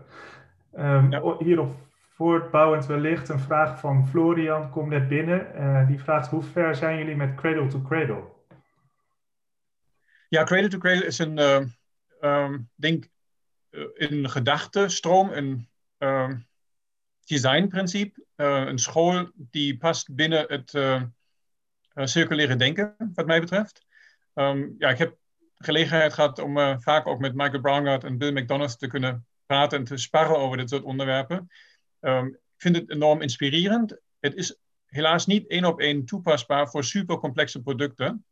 Um, 0.77 1.11
ja. 1.11 1.37
Hierop 1.37 1.75
voortbouwend 2.09 2.85
wellicht 2.85 3.29
een 3.29 3.39
vraag 3.39 3.79
van 3.79 4.07
Florian 4.07 4.69
komt 4.69 4.89
net 4.89 5.07
binnen. 5.07 5.51
Uh, 5.55 5.87
die 5.87 5.99
vraagt 5.99 6.27
hoe 6.27 6.43
ver 6.43 6.75
zijn 6.75 6.97
jullie 6.97 7.15
met 7.15 7.35
Cradle 7.35 7.67
to 7.67 7.81
Cradle? 7.81 8.23
Ja, 10.27 10.43
Cradle 10.43 10.67
to 10.67 10.77
Cradle 10.77 11.05
is 11.05 11.19
een, 11.19 11.37
um, 12.21 12.69
denk 12.75 13.05
een 13.93 14.29
gedachtenstroom, 14.29 15.31
een 15.31 15.67
designprincipe, 17.25 18.23
een 18.35 18.79
school 18.79 19.31
die 19.35 19.77
past 19.77 20.15
binnen 20.15 20.45
het 20.47 20.71
circulaire 22.09 22.55
denken, 22.55 22.95
wat 23.13 23.25
mij 23.25 23.39
betreft. 23.39 23.85
Um, 24.41 24.75
ja, 24.77 24.89
ik 24.89 24.97
heb 24.97 25.17
gelegenheid 25.57 26.13
gehad 26.13 26.39
om 26.39 26.57
uh, 26.57 26.75
vaak 26.79 27.07
ook 27.07 27.19
met 27.19 27.35
Michael 27.35 27.61
Brownard 27.61 28.03
en 28.03 28.17
Bill 28.17 28.31
McDonald 28.31 28.79
te 28.79 28.87
kunnen 28.87 29.25
praten 29.45 29.77
en 29.77 29.83
te 29.83 29.97
sparren 29.97 30.37
over 30.37 30.57
dit 30.57 30.69
soort 30.69 30.83
onderwerpen. 30.83 31.47
Um, 31.99 32.27
ik 32.27 32.61
vind 32.61 32.75
het 32.75 32.89
enorm 32.89 33.21
inspirerend. 33.21 33.97
Het 34.19 34.35
is 34.35 34.57
helaas 34.85 35.25
niet 35.25 35.47
één 35.47 35.65
op 35.65 35.79
één 35.79 36.05
toepasbaar 36.05 36.69
voor 36.69 36.83
supercomplexe 36.83 37.61
producten 37.61 38.25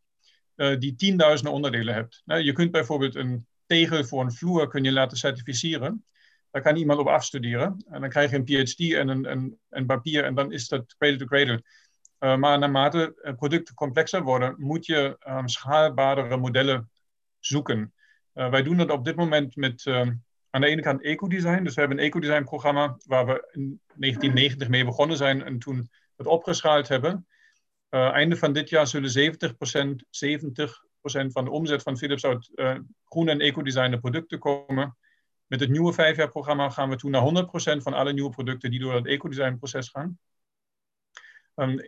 uh, 0.55 0.77
die 0.79 0.95
tienduizenden 0.95 1.53
onderdelen 1.53 1.93
hebt. 1.93 2.21
Nou, 2.25 2.41
je 2.41 2.51
kunt 2.51 2.71
bijvoorbeeld 2.71 3.15
een 3.15 3.47
tegel 3.65 4.03
voor 4.03 4.21
een 4.21 4.31
vloer 4.31 4.67
kun 4.67 4.83
je 4.83 4.91
laten 4.91 5.17
certificeren. 5.17 6.05
Daar 6.51 6.61
kan 6.61 6.75
iemand 6.75 6.99
op 6.99 7.07
afstuderen. 7.07 7.85
En 7.89 8.01
dan 8.01 8.09
krijg 8.09 8.31
je 8.31 8.35
een 8.35 8.43
PhD 8.43 8.93
en 8.93 9.07
een, 9.07 9.31
een, 9.31 9.59
een 9.69 9.85
papier 9.85 10.23
en 10.23 10.35
dan 10.35 10.51
is 10.51 10.67
dat 10.67 10.95
cradle 10.97 11.17
to 11.17 11.25
cradle. 11.25 11.63
Uh, 12.19 12.35
maar 12.35 12.59
naarmate 12.59 13.15
eh, 13.21 13.35
producten 13.35 13.75
complexer 13.75 14.23
worden, 14.23 14.55
moet 14.57 14.85
je 14.85 15.17
um, 15.27 15.47
schaalbaardere 15.47 16.37
modellen 16.37 16.89
zoeken. 17.39 17.93
Uh, 18.33 18.49
wij 18.49 18.63
doen 18.63 18.77
dat 18.77 18.91
op 18.91 19.05
dit 19.05 19.15
moment 19.15 19.55
met 19.55 19.85
uh, 19.85 19.99
aan 20.49 20.61
de 20.61 20.67
ene 20.67 20.81
kant 20.81 21.01
ecodesign. 21.01 21.63
Dus 21.63 21.73
we 21.73 21.79
hebben 21.79 21.97
een 21.97 22.03
ecodesign 22.03 22.43
programma 22.43 22.97
waar 23.05 23.25
we 23.25 23.47
in 23.51 23.81
1990 23.95 24.67
mee 24.67 24.85
begonnen 24.85 25.17
zijn 25.17 25.43
en 25.43 25.59
toen 25.59 25.89
het 26.15 26.27
opgeschaald 26.27 26.87
hebben. 26.87 27.27
einde 27.89 28.35
van 28.35 28.53
dit 28.53 28.69
jaar 28.69 28.87
zullen 28.87 29.35
70%, 30.03 30.07
70 30.09 30.83
van 31.01 31.45
de 31.45 31.51
omzet 31.51 31.81
van 31.81 31.97
Philips 31.97 32.25
uit 32.25 32.51
groene 33.03 33.31
en 33.31 33.39
ecodesignde 33.39 33.99
producten 33.99 34.39
komen. 34.39 34.97
Met 35.47 35.59
het 35.59 35.69
nieuwe 35.69 35.93
vijfjaarprogramma 35.93 36.69
gaan 36.69 36.89
we 36.89 36.95
toen 36.95 37.11
naar 37.11 37.45
100% 37.77 37.81
van 37.81 37.93
alle 37.93 38.13
nieuwe 38.13 38.29
producten 38.29 38.71
die 38.71 38.79
door 38.79 38.93
het 38.93 39.07
ecodesign 39.07 39.57
proces 39.57 39.89
gaan. 39.89 40.19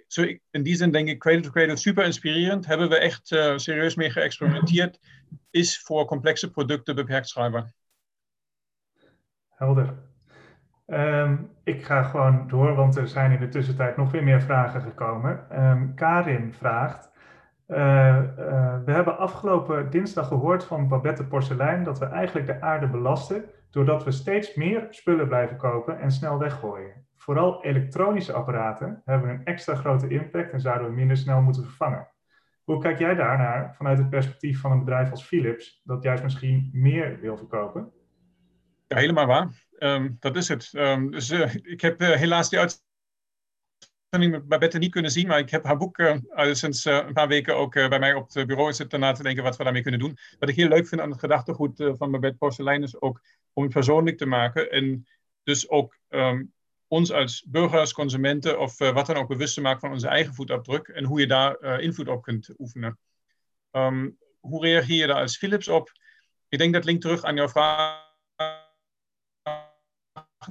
So 0.08 0.24
in 0.52 0.64
die 0.64 0.76
zin 0.76 0.92
denk 0.92 1.08
ik 1.08 1.20
Cradle 1.20 1.42
to 1.42 1.50
Cradle 1.50 1.76
super 1.76 2.04
inspirerend. 2.04 2.66
Hebben 2.66 2.90
we 2.90 2.98
echt 2.98 3.32
uh, 3.32 3.58
serieus 3.58 3.96
mee 3.96 4.10
geëxperimenteerd. 4.10 5.00
Is 5.50 5.82
voor 5.82 6.06
complexe 6.06 6.52
producten 6.52 6.96
beperkt 6.96 7.28
schaalbaar. 7.28 7.72
Helder. 9.50 9.94
Um, 10.88 11.52
ik 11.64 11.86
ga 11.86 12.04
gewoon 12.04 12.48
door, 12.48 12.76
want 12.76 12.96
er 12.96 13.08
zijn 13.08 13.32
in 13.32 13.40
de 13.40 13.48
tussentijd 13.48 13.98
nog 13.98 14.12
weer 14.12 14.24
meer 14.24 14.42
vragen 14.42 14.82
gekomen. 14.82 15.62
Um, 15.66 15.96
Karin 15.96 16.54
vraagt. 16.54 17.10
Uh, 17.68 17.78
uh, 17.78 18.84
we 18.86 18.92
hebben 18.92 19.18
afgelopen 19.18 19.90
dinsdag 19.90 20.28
gehoord 20.28 20.64
van 20.64 20.88
Babette 20.88 21.26
Porselein 21.26 21.84
dat 21.84 22.00
we 22.00 22.06
eigenlijk 22.06 22.48
de 22.48 22.62
aarde 22.62 22.88
belasten 22.88 23.46
doordat 23.70 24.04
we 24.04 24.12
steeds 24.12 24.56
meer 24.56 24.88
spullen 24.90 25.28
blijven 25.28 25.58
kopen 25.58 26.00
en 26.00 26.12
snel 26.12 26.40
weggooien. 26.40 27.06
Vooral 27.22 27.64
elektronische 27.64 28.34
apparaten 28.34 29.02
hebben 29.06 29.30
een 29.30 29.46
extra 29.46 29.76
grote 29.76 30.08
impact 30.08 30.52
en 30.52 30.62
zouden 30.62 30.88
we 30.88 30.94
minder 30.94 31.18
snel 31.18 31.42
moeten 31.42 31.64
vervangen. 31.64 32.08
Hoe 32.64 32.82
kijk 32.82 33.00
jij 33.00 33.16
daarnaar 33.16 33.76
vanuit 33.76 33.98
het 33.98 34.10
perspectief 34.10 34.60
van 34.60 34.72
een 34.72 34.80
bedrijf 34.80 35.12
als 35.12 35.24
Philips, 35.24 35.82
dat 35.84 36.04
juist 36.04 36.24
misschien 36.24 36.70
meer 36.74 37.20
wil 37.20 37.38
verkopen? 37.38 37.92
Ja, 38.88 38.98
helemaal 38.98 39.26
waar. 39.26 39.68
Um, 39.80 40.18
dat 40.20 40.36
is 40.36 40.48
het. 40.48 40.72
Um, 40.74 41.12
dus, 41.12 41.32
uh, 41.32 41.56
ik 41.56 41.82
heb 41.82 42.02
uh, 42.02 42.10
helaas 42.10 42.50
die 42.50 42.60
uitzending 42.60 44.32
met 44.32 44.48
Babette 44.48 44.78
niet 44.78 44.92
kunnen 44.92 45.12
zien, 45.12 45.28
maar 45.28 45.40
ik 45.40 45.50
heb 45.50 45.64
haar 45.64 45.78
boek 45.78 45.98
uh, 45.98 46.16
sinds 46.52 46.86
een 46.86 47.14
paar 47.14 47.28
weken 47.28 47.56
ook 47.56 47.74
bij 47.74 48.00
mij 48.00 48.14
op 48.14 48.34
het 48.34 48.48
bureau 48.48 48.74
zitten 48.74 49.00
na 49.00 49.12
te 49.12 49.24
denken 49.24 49.44
wat 49.44 49.58
we 49.58 49.64
daarmee 49.64 49.82
kunnen 49.82 50.00
doen. 50.00 50.18
Wat 50.40 50.50
ik 50.50 50.56
heel 50.56 50.68
leuk 50.68 50.88
vind 50.88 51.02
aan 51.02 51.12
het 51.12 51.20
gedachtegoed 51.20 51.92
van 51.98 52.12
Babette 52.12 52.38
Porselein 52.38 52.84
is 52.84 53.02
ook 53.02 53.22
om 53.54 53.64
het 53.64 53.74
persoonlijk 53.74 54.18
te 54.18 54.26
maken 54.26 54.72
en 54.72 55.08
dus 55.44 55.70
ook 55.70 55.98
um, 56.10 56.54
ons 56.92 57.12
als 57.12 57.44
burgers, 57.48 57.94
consumenten 57.94 58.60
of 58.60 58.80
uh, 58.80 58.94
wat 58.94 59.06
dan 59.06 59.16
ook 59.16 59.28
bewust 59.28 59.54
te 59.54 59.62
maken 59.62 59.80
van 59.80 59.92
onze 59.92 60.08
eigen 60.08 60.34
voetafdruk 60.34 60.88
en 60.88 61.04
hoe 61.04 61.20
je 61.20 61.28
daar 61.28 61.58
uh, 61.62 61.80
invloed 61.80 62.08
op 62.08 62.22
kunt 62.22 62.50
oefenen. 62.58 63.00
Um, 63.72 64.18
hoe 64.40 64.62
reageer 64.62 64.96
je 64.96 65.08
daar 65.08 65.22
als 65.22 65.38
Philips 65.38 65.68
op? 65.68 65.92
Ik 66.50 66.58
denk 66.58 66.74
dat 66.74 66.86
linkt 66.86 67.02
terug 67.02 67.24
aan 67.24 67.36
jouw 67.36 67.50
vraag, 67.50 68.10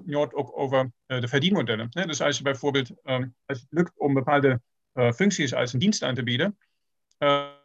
Jort, 0.05 0.35
ook 0.35 0.59
over 0.59 0.93
uh, 1.07 1.21
de 1.21 1.29
verdienmodellen. 1.29 1.91
Dus 1.91 2.21
als 2.21 2.37
je 2.37 2.43
bijvoorbeeld, 2.43 2.91
um, 3.05 3.35
als 3.47 3.61
het 3.61 3.69
lukt 3.71 3.99
om 3.99 4.15
bepaalde 4.15 4.61
functies 4.93 5.55
als 5.55 5.73
een 5.73 5.79
dienst 5.79 6.03
aan 6.03 6.15
te 6.15 6.23
bieden, 6.23 6.59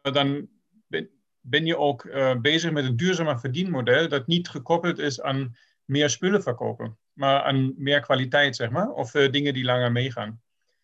dan 0.02 0.50
ben, 0.88 1.10
ben, 1.40 1.66
je 1.66 1.78
ook 1.78 2.10
bezig 2.42 2.72
met 2.72 2.86
een 2.86 2.96
duurzamer 2.96 3.40
verdienmodel 3.40 4.08
dat 4.08 4.28
niet 4.28 4.50
gekoppeld 4.50 5.00
is 5.00 5.22
aan 5.22 5.56
meer 5.86 6.10
spullen 6.10 6.44
verkopen 6.44 6.98
maar 7.16 7.42
aan 7.42 7.74
meer 7.78 8.00
kwaliteit, 8.00 8.56
zeg 8.56 8.70
maar. 8.70 8.90
Of 8.90 9.14
uh, 9.14 9.32
dingen 9.32 9.54
die 9.54 9.64
langer 9.64 9.92
meegaan. 9.92 10.42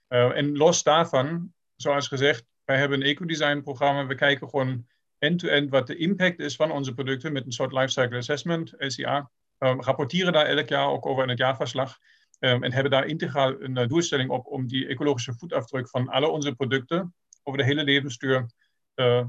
Uh, 0.09 0.37
en 0.37 0.57
los 0.57 0.83
daarvan, 0.83 1.53
zoals 1.75 2.07
gezegd, 2.07 2.45
wij 2.65 2.77
hebben 2.77 3.01
een 3.01 3.07
ecodesign-programma. 3.07 4.05
We 4.05 4.15
kijken 4.15 4.49
gewoon 4.49 4.87
end-to-end 5.17 5.69
wat 5.69 5.87
de 5.87 5.95
impact 5.95 6.39
is 6.39 6.55
van 6.55 6.71
onze 6.71 6.93
producten 6.93 7.33
met 7.33 7.45
een 7.45 7.51
soort 7.51 7.71
lifecycle 7.71 8.17
assessment, 8.17 8.73
LCA. 8.77 9.17
Um, 9.17 9.27
ehm, 9.57 9.79
rapporteren 9.79 10.33
daar 10.33 10.45
elk 10.45 10.67
jaar 10.67 10.87
ook 10.87 11.05
over 11.05 11.23
in 11.23 11.29
het 11.29 11.37
jaarverslag. 11.37 11.97
Um, 12.39 12.63
en 12.63 12.73
hebben 12.73 12.91
daar 12.91 13.05
integraal 13.05 13.61
een 13.61 13.79
uh, 13.79 13.87
doelstelling 13.87 14.29
op 14.29 14.45
om 14.47 14.67
die 14.67 14.87
ecologische 14.87 15.33
voetafdruk 15.33 15.89
van 15.89 16.09
alle 16.09 16.27
onze 16.27 16.55
producten 16.55 17.15
over 17.43 17.59
de 17.59 17.65
hele 17.65 17.83
levensduur 17.83 18.45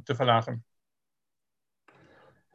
te 0.05 0.15
verlagen. 0.15 0.65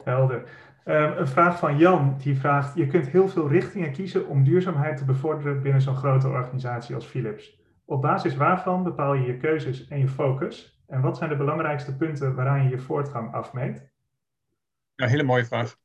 Helder. 0.04 0.48
Um, 0.84 1.16
een 1.16 1.28
vraag 1.28 1.58
van 1.58 1.78
Jan, 1.78 2.16
die 2.18 2.38
vraagt: 2.38 2.74
Je 2.74 2.86
kunt 2.86 3.08
heel 3.08 3.28
veel 3.28 3.48
richtingen 3.48 3.92
kiezen 3.92 4.26
om 4.26 4.44
duurzaamheid 4.44 4.96
te 4.96 5.04
bevorderen 5.04 5.62
binnen 5.62 5.82
zo'n 5.82 5.96
grote 5.96 6.28
organisatie 6.28 6.94
als 6.94 7.06
Philips. 7.06 7.60
Op 7.84 8.02
basis 8.02 8.36
waarvan 8.36 8.82
bepaal 8.82 9.14
je 9.14 9.26
je 9.26 9.36
keuzes 9.36 9.88
en 9.88 9.98
je 9.98 10.08
focus? 10.08 10.82
En 10.86 11.00
wat 11.00 11.16
zijn 11.16 11.30
de 11.30 11.36
belangrijkste 11.36 11.96
punten 11.96 12.34
waaraan 12.34 12.62
je 12.62 12.70
je 12.70 12.78
voortgang 12.78 13.34
afmeet? 13.34 13.90
Ja, 14.94 15.06
hele 15.06 15.22
mooie 15.22 15.44
vraag. 15.44 15.76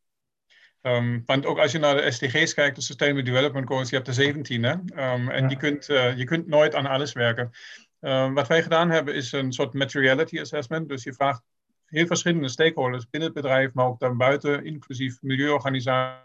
Um, 0.82 1.24
want 1.26 1.46
ook 1.46 1.60
als 1.60 1.72
je 1.72 1.80
naar 1.80 1.96
de 1.96 2.12
SDG's 2.12 2.54
kijkt, 2.54 2.76
de 2.76 2.82
Sustainable 2.82 3.24
Development 3.24 3.68
Goals, 3.68 3.90
je 3.90 3.96
hebt 3.96 4.08
er 4.08 4.14
17, 4.14 4.64
hè? 4.64 4.72
Um, 4.72 5.30
en 5.30 5.44
ja. 5.44 5.50
je, 5.50 5.58
kunt, 5.58 5.90
uh, 5.90 6.18
je 6.18 6.24
kunt 6.24 6.48
nooit 6.48 6.76
aan 6.76 6.86
alles 6.86 7.14
werken. 7.14 7.52
wat 8.34 8.48
wij 8.48 8.64
gedaan 8.64 8.90
hebben 8.90 9.16
is 9.16 9.32
een 9.32 9.54
soort 9.54 9.74
materiality 9.74 10.40
assessment. 10.40 10.90
Dus 10.90 11.04
je 11.04 11.14
vraagt 11.14 11.42
heel 11.94 12.06
verschillende 12.08 12.50
stakeholders 12.50 13.10
binnen 13.10 13.30
het 13.30 13.42
bedrijf, 13.42 13.74
maar 13.74 13.86
ook 13.86 14.00
daarbuiten, 14.00 14.66
inclusief 14.66 15.22
milieuorganisaties 15.22 16.22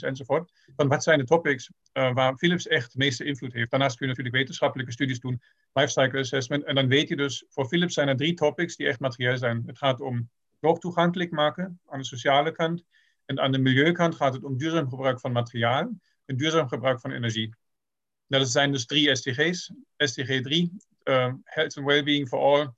enzovoort. 0.00 0.52
Van 0.76 0.88
wat 0.88 1.02
zijn 1.02 1.18
de 1.18 1.24
topics 1.24 1.70
uh, 1.92 2.14
waar 2.14 2.36
Philips 2.36 2.66
echt 2.66 2.92
de 2.92 2.98
meeste 2.98 3.24
invloed 3.24 3.52
heeft. 3.52 3.70
Daarnaast 3.70 3.96
kun 3.96 4.06
je 4.06 4.12
natuurlijk 4.12 4.36
wetenschappelijke 4.36 4.92
studies 4.92 5.20
doen, 5.20 5.42
lifecycle 5.72 6.20
assessment. 6.20 6.64
En 6.64 6.74
dan 6.74 6.88
weet 6.88 7.08
je 7.08 7.16
dus, 7.16 7.44
voor 7.48 7.66
Philips 7.66 7.94
zijn 7.94 8.08
er 8.08 8.16
drie 8.16 8.34
topics 8.34 8.76
die 8.76 8.86
echt 8.86 9.00
materieel 9.00 9.36
zijn. 9.36 9.62
Het 9.66 9.78
gaat 9.78 10.00
om 10.00 10.30
zorg 10.60 10.78
toegankelijk 10.78 11.30
maken 11.30 11.80
aan 11.86 11.98
de 11.98 12.04
sociale 12.04 12.52
kant. 12.52 12.84
En 13.24 13.40
aan 13.40 13.52
de 13.52 13.58
milieukant 13.58 14.14
gaat 14.14 14.34
het 14.34 14.44
om 14.44 14.56
duurzaam 14.56 14.88
gebruik 14.88 15.20
van 15.20 15.32
materiaal 15.32 15.90
en 16.24 16.36
duurzaam 16.36 16.68
gebruik 16.68 17.00
van 17.00 17.10
energie. 17.10 17.54
Dat 18.26 18.48
zijn 18.48 18.72
dus 18.72 18.86
drie 18.86 19.14
SDG's. 19.14 19.72
SDG 19.96 20.40
3, 20.40 20.72
uh, 21.04 21.32
Health 21.44 21.76
and 21.76 21.86
Wellbeing 21.86 22.28
for 22.28 22.38
All. 22.38 22.72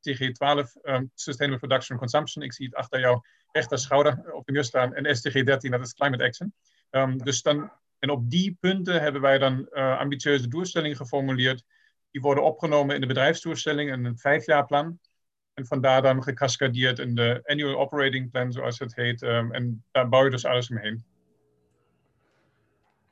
SDG 0.00 0.32
12, 0.32 0.76
um, 0.82 1.10
Sustainable 1.14 1.58
Production 1.58 1.98
and 1.98 2.00
Consumption. 2.00 2.44
Ik 2.44 2.52
zie 2.52 2.66
het 2.66 2.74
achter 2.74 3.00
jou 3.00 3.20
rechter 3.52 3.78
schouder 3.78 4.32
op 4.32 4.46
de 4.46 4.52
muur 4.52 4.64
staan. 4.64 4.94
En 4.94 5.16
SDG 5.16 5.44
13, 5.44 5.70
dat 5.70 5.80
is 5.80 5.94
Climate 5.94 6.24
Action. 6.24 6.54
Um, 6.90 7.18
dus 7.18 7.42
dan, 7.42 7.72
en 7.98 8.10
op 8.10 8.30
die 8.30 8.56
punten 8.60 9.02
hebben 9.02 9.20
wij 9.20 9.38
dan 9.38 9.68
uh, 9.72 9.98
ambitieuze 9.98 10.48
doelstellingen 10.48 10.96
geformuleerd. 10.96 11.64
Die 12.10 12.20
worden 12.20 12.44
opgenomen 12.44 12.94
in 12.94 13.00
de 13.00 13.06
bedrijfsdoelstelling 13.06 13.90
en 13.90 14.04
een 14.04 14.18
vijfjaarplan. 14.18 14.98
En 15.54 15.66
vandaar 15.66 16.02
dan 16.02 16.22
gecascadeerd 16.22 16.98
in 16.98 17.14
de 17.14 17.40
Annual 17.44 17.78
Operating 17.78 18.30
Plan, 18.30 18.52
zoals 18.52 18.78
het 18.78 18.94
heet. 18.94 19.22
Um, 19.22 19.52
en 19.52 19.84
daar 19.90 20.08
bouw 20.08 20.24
je 20.24 20.30
dus 20.30 20.44
alles 20.44 20.70
omheen. 20.70 21.04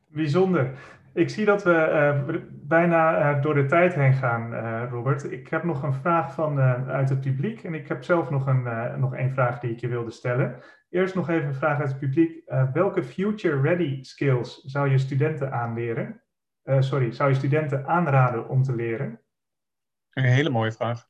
Bijzonder. 0.09 0.79
Ik 1.15 1.31
zie 1.31 1.45
dat 1.45 1.63
we 1.63 1.71
uh, 1.71 2.41
bijna 2.51 3.35
uh, 3.37 3.43
door 3.43 3.55
de 3.55 3.67
tijd 3.67 3.95
heen 3.95 4.15
gaan, 4.15 4.53
uh, 4.53 4.91
Robert. 4.91 5.33
Ik 5.33 5.49
heb 5.49 5.65
nog 5.65 5.83
een 5.83 5.95
vraag 5.95 6.35
van, 6.35 6.61
uit 6.89 7.09
het 7.09 7.21
publiek 7.21 7.65
en 7.65 7.75
ik 7.75 7.89
heb 7.89 8.05
zelf 8.05 8.31
nog 8.31 8.47
een, 8.47 9.01
nog 9.01 9.15
één 9.15 9.33
vraag 9.33 9.61
die 9.61 9.71
ik 9.71 9.81
je 9.81 9.89
wilde 9.89 10.11
stellen. 10.11 10.63
Eerst 10.91 11.15
nog 11.15 11.29
even 11.29 11.49
een 11.49 11.55
vraag 11.55 11.79
uit 11.79 11.89
het 11.89 11.99
publiek. 11.99 12.43
welke 12.73 13.03
future 13.03 13.61
ready 13.61 14.03
skills 14.03 14.61
zou 14.65 14.91
je 14.91 14.99
studenten 14.99 15.53
aanleren? 15.53 16.23
sorry, 16.79 17.13
zou 17.13 17.31
je 17.31 17.37
studenten 17.37 17.87
aanraden 17.87 18.49
om 18.49 18.63
te 18.63 18.75
leren? 18.75 19.21
Een 20.11 20.25
hele 20.25 20.51
mooie 20.51 20.73
vraag. 20.73 21.07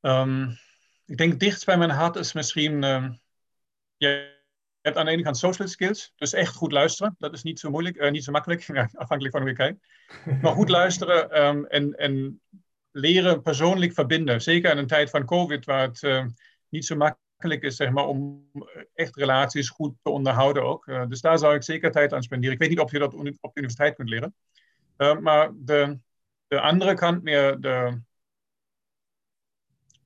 Um, 0.00 0.56
ik 1.06 1.16
denk 1.16 1.40
dichtst 1.40 1.66
bij 1.66 1.78
mijn 1.78 1.90
hart 1.90 2.16
is 2.16 2.32
misschien 2.32 2.82
um, 2.82 3.18
je 4.84 4.90
hebt 4.90 5.02
aan 5.02 5.06
de 5.06 5.12
ene 5.12 5.22
kant 5.22 5.38
social 5.38 5.68
skills, 5.68 6.12
dus 6.16 6.32
echt 6.32 6.54
goed 6.54 6.72
luisteren. 6.72 7.14
Dat 7.18 7.32
is 7.32 7.42
niet 7.42 7.60
zo 7.60 7.70
moeilijk, 7.70 7.96
uh, 7.96 8.10
niet 8.10 8.24
zo 8.24 8.32
makkelijk, 8.32 8.62
ja, 8.62 8.88
afhankelijk 8.94 9.34
van 9.34 9.40
hoe 9.40 9.50
je 9.50 9.56
kijkt. 9.56 9.86
Maar 10.42 10.52
goed 10.52 10.68
luisteren 10.80 11.44
um, 11.46 11.66
en, 11.66 11.94
en 11.94 12.40
leren 12.90 13.42
persoonlijk 13.42 13.92
verbinden. 13.92 14.42
Zeker 14.42 14.70
in 14.70 14.78
een 14.78 14.86
tijd 14.86 15.10
van 15.10 15.24
COVID, 15.24 15.64
waar 15.64 15.86
het 15.86 16.02
uh, 16.02 16.24
niet 16.68 16.84
zo 16.84 16.96
makkelijk 16.96 17.62
is 17.62 17.76
zeg 17.76 17.90
maar, 17.90 18.06
om 18.06 18.50
echt 18.94 19.16
relaties 19.16 19.68
goed 19.68 19.94
te 20.02 20.10
onderhouden 20.10 20.62
ook. 20.64 20.86
Uh, 20.86 21.06
dus 21.08 21.20
daar 21.20 21.38
zou 21.38 21.54
ik 21.54 21.62
zeker 21.62 21.90
tijd 21.90 22.12
aan 22.12 22.22
spenderen. 22.22 22.54
Ik 22.54 22.60
weet 22.60 22.70
niet 22.70 22.80
of 22.80 22.90
je 22.90 22.98
dat 22.98 23.14
op 23.14 23.24
de 23.24 23.50
universiteit 23.54 23.94
kunt 23.94 24.08
leren. 24.08 24.34
maar 25.20 25.50
de, 25.54 25.98
de 26.46 26.60
andere 26.60 26.94
kant, 26.94 27.22
meer 27.22 27.60
de, 27.60 28.00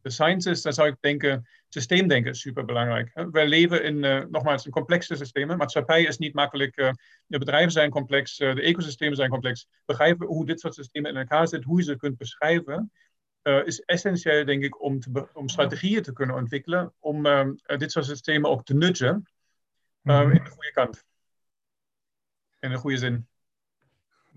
de 0.02 0.10
sciences, 0.10 0.62
daar 0.62 0.72
zou 0.72 0.88
ik 0.88 0.96
denken, 1.00 1.46
systeemdenken 1.68 2.30
is 2.30 2.40
super 2.40 2.64
belangrijk. 2.64 3.10
Wij 3.30 3.46
leven 3.46 3.84
in, 3.84 4.04
uh, 4.04 4.24
nogmaals, 4.30 4.64
een 4.64 4.70
complexe 4.70 5.16
systemen. 5.16 5.56
Maatschappij 5.56 6.02
is 6.02 6.18
niet 6.18 6.34
makkelijk. 6.34 6.76
Uh, 6.76 6.90
de 7.26 7.38
bedrijven 7.38 7.72
zijn 7.72 7.90
complex, 7.90 8.40
uh, 8.40 8.54
de 8.54 8.62
ecosystemen 8.62 9.16
zijn 9.16 9.30
complex. 9.30 9.68
Begrijpen 9.84 10.26
hoe 10.26 10.46
dit 10.46 10.60
soort 10.60 10.74
systemen 10.74 11.10
in 11.10 11.16
elkaar 11.16 11.48
zitten, 11.48 11.68
hoe 11.68 11.78
je 11.78 11.84
ze 11.84 11.96
kunt 11.96 12.16
beschrijven, 12.16 12.92
is 13.64 13.80
essentieel, 13.80 14.44
denk 14.44 14.64
ik, 14.64 14.82
om, 14.82 15.00
te 15.00 15.28
om 15.32 15.48
strategieën 15.48 16.02
te 16.02 16.12
kunnen 16.12 16.36
ontwikkelen, 16.36 16.92
om 16.98 17.22
dit 17.66 17.92
soort 17.92 18.04
systemen 18.04 18.50
ook 18.50 18.64
te 18.64 18.74
nutchen 18.74 19.28
mm 20.02 20.32
in 20.32 20.44
de 20.44 20.50
goede 20.50 20.72
kant. 20.72 21.04
In 22.60 22.70
een 22.70 22.78
goede 22.78 22.96
zin. 22.96 23.28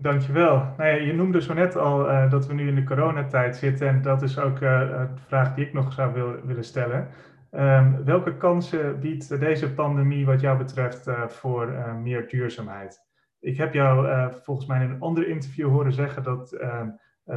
Dankjewel. 0.02 0.56
Nou 0.76 0.88
ja, 0.90 0.94
je 0.94 1.12
noemde 1.12 1.42
zo 1.42 1.54
net 1.54 1.76
al 1.76 2.10
uh, 2.10 2.30
dat 2.30 2.46
we 2.46 2.54
nu 2.54 2.68
in 2.68 2.74
de 2.74 2.84
coronatijd 2.84 3.56
zitten 3.56 3.88
en 3.88 4.02
dat 4.02 4.22
is 4.22 4.38
ook 4.38 4.60
uh, 4.60 4.90
de 4.90 5.22
vraag 5.26 5.54
die 5.54 5.66
ik 5.66 5.72
nog 5.72 5.92
zou 5.92 6.12
wil, 6.12 6.40
willen 6.44 6.64
stellen. 6.64 7.08
Um, 7.50 8.04
welke 8.04 8.36
kansen 8.36 9.00
biedt 9.00 9.40
deze 9.40 9.72
pandemie 9.72 10.26
wat 10.26 10.40
jou 10.40 10.58
betreft 10.58 11.08
uh, 11.08 11.28
voor 11.28 11.68
meer 12.02 12.28
duurzaamheid? 12.28 13.00
Ik 13.40 13.56
heb 13.56 13.74
jou 13.74 14.30
volgens 14.42 14.66
mij 14.66 14.84
in 14.84 14.90
een 14.90 15.00
ander 15.00 15.28
interview 15.28 15.68
horen 15.68 15.92
zeggen 15.92 16.22
dat 16.22 16.52
ehm, 16.52 16.88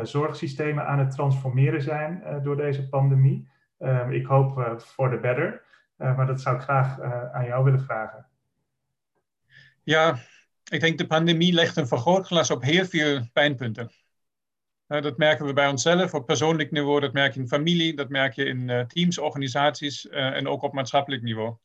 zorgsystemen 0.02 0.88
aan 0.88 1.00
het 1.00 1.12
transformeren 1.12 1.82
zijn 1.82 2.24
door 2.44 2.56
deze 2.56 2.90
pandemie. 2.90 3.50
Um, 3.80 4.12
ik 4.12 4.26
hoop 4.26 4.76
voor 4.78 5.10
de 5.10 5.20
better, 5.20 5.62
maar 5.98 6.28
dat 6.28 6.42
zou 6.42 6.56
ik 6.56 6.62
graag 6.62 7.02
aan 7.32 7.46
jou 7.46 7.64
willen 7.64 7.82
vragen. 7.82 8.26
Ja, 9.84 10.16
ik 10.70 10.80
denk 10.80 10.98
de 10.98 11.08
pandemie 11.08 11.54
legt 11.54 11.78
een 11.78 11.88
vergrootglas 11.88 12.52
op 12.52 12.62
heel 12.64 12.86
veel 12.86 13.30
pijnpunten. 13.34 13.92
Uh, 14.88 15.02
dat 15.02 15.18
merken 15.18 15.46
we 15.46 15.54
bij 15.54 15.68
onszelf 15.68 16.14
op 16.14 16.26
persoonlijk 16.26 16.72
niveau, 16.72 17.00
dat 17.00 17.14
merk 17.14 17.34
je 17.34 17.40
in 17.40 17.48
familie, 17.48 17.96
dat 17.96 18.10
merk 18.10 18.34
je 18.34 18.46
in 18.46 18.70
uh, 18.70 18.82
teams, 18.82 19.18
organisaties 19.18 20.06
uh, 20.06 20.14
en 20.14 20.48
ook 20.48 20.62
op 20.62 20.74
maatschappelijk 20.74 21.22
niveau. 21.22 21.56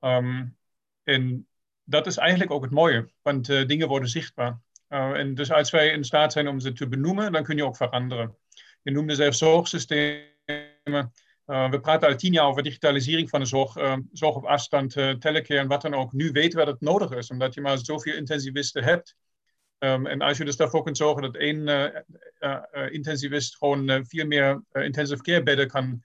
Um, 0.00 0.56
en 1.02 1.48
dat 1.84 2.06
is 2.06 2.16
eigenlijk 2.16 2.50
ook 2.50 2.62
het 2.62 2.72
mooie, 2.72 3.10
want 3.22 3.46
dingen 3.46 3.88
worden 3.88 4.08
zichtbaar. 4.08 4.60
en 4.88 5.34
dus 5.34 5.50
als 5.50 5.70
wij 5.70 5.88
in 5.88 6.04
staat 6.04 6.32
zijn 6.32 6.48
om 6.48 6.60
ze 6.60 6.72
te 6.72 6.88
benoemen, 6.88 7.32
dan 7.32 7.42
kun 7.42 7.56
je 7.56 7.64
ook 7.64 7.76
veranderen. 7.76 8.36
Je 8.82 8.90
noemde 8.90 9.14
zelf 9.14 9.34
zorgsystemen. 9.34 11.12
Uh, 11.46 11.70
we 11.70 11.80
praten 11.80 12.08
al 12.08 12.16
tien 12.16 12.32
jaar 12.32 12.46
over 12.46 12.62
digitalisering 12.62 13.28
van 13.28 13.40
de 13.40 13.46
zorg, 13.46 13.76
uh, 13.76 13.96
zorg 14.12 14.36
op 14.36 14.44
afstand, 14.44 14.96
uh, 14.96 15.10
telecare 15.10 15.60
en 15.60 15.68
wat 15.68 15.82
dan 15.82 15.94
ook. 15.94 16.12
Nu 16.12 16.30
weten 16.30 16.58
we 16.58 16.64
dat 16.64 16.74
het 16.74 16.82
nodig 16.82 17.10
is, 17.10 17.30
omdat 17.30 17.54
je 17.54 17.60
maar 17.60 17.78
zoveel 17.78 18.14
intensivisten 18.14 18.84
hebt. 18.84 19.16
Um, 19.78 20.06
en 20.06 20.20
als 20.20 20.38
je 20.38 20.44
dus 20.44 20.56
daarvoor 20.56 20.82
kunt 20.82 20.96
zorgen 20.96 21.22
dat 21.22 21.36
één 21.36 21.68
intensivist 22.90 23.56
gewoon 23.56 24.04
veel 24.06 24.26
meer 24.26 24.62
intensive 24.72 25.22
care 25.22 25.42
bedden 25.42 25.68
kan 25.68 26.02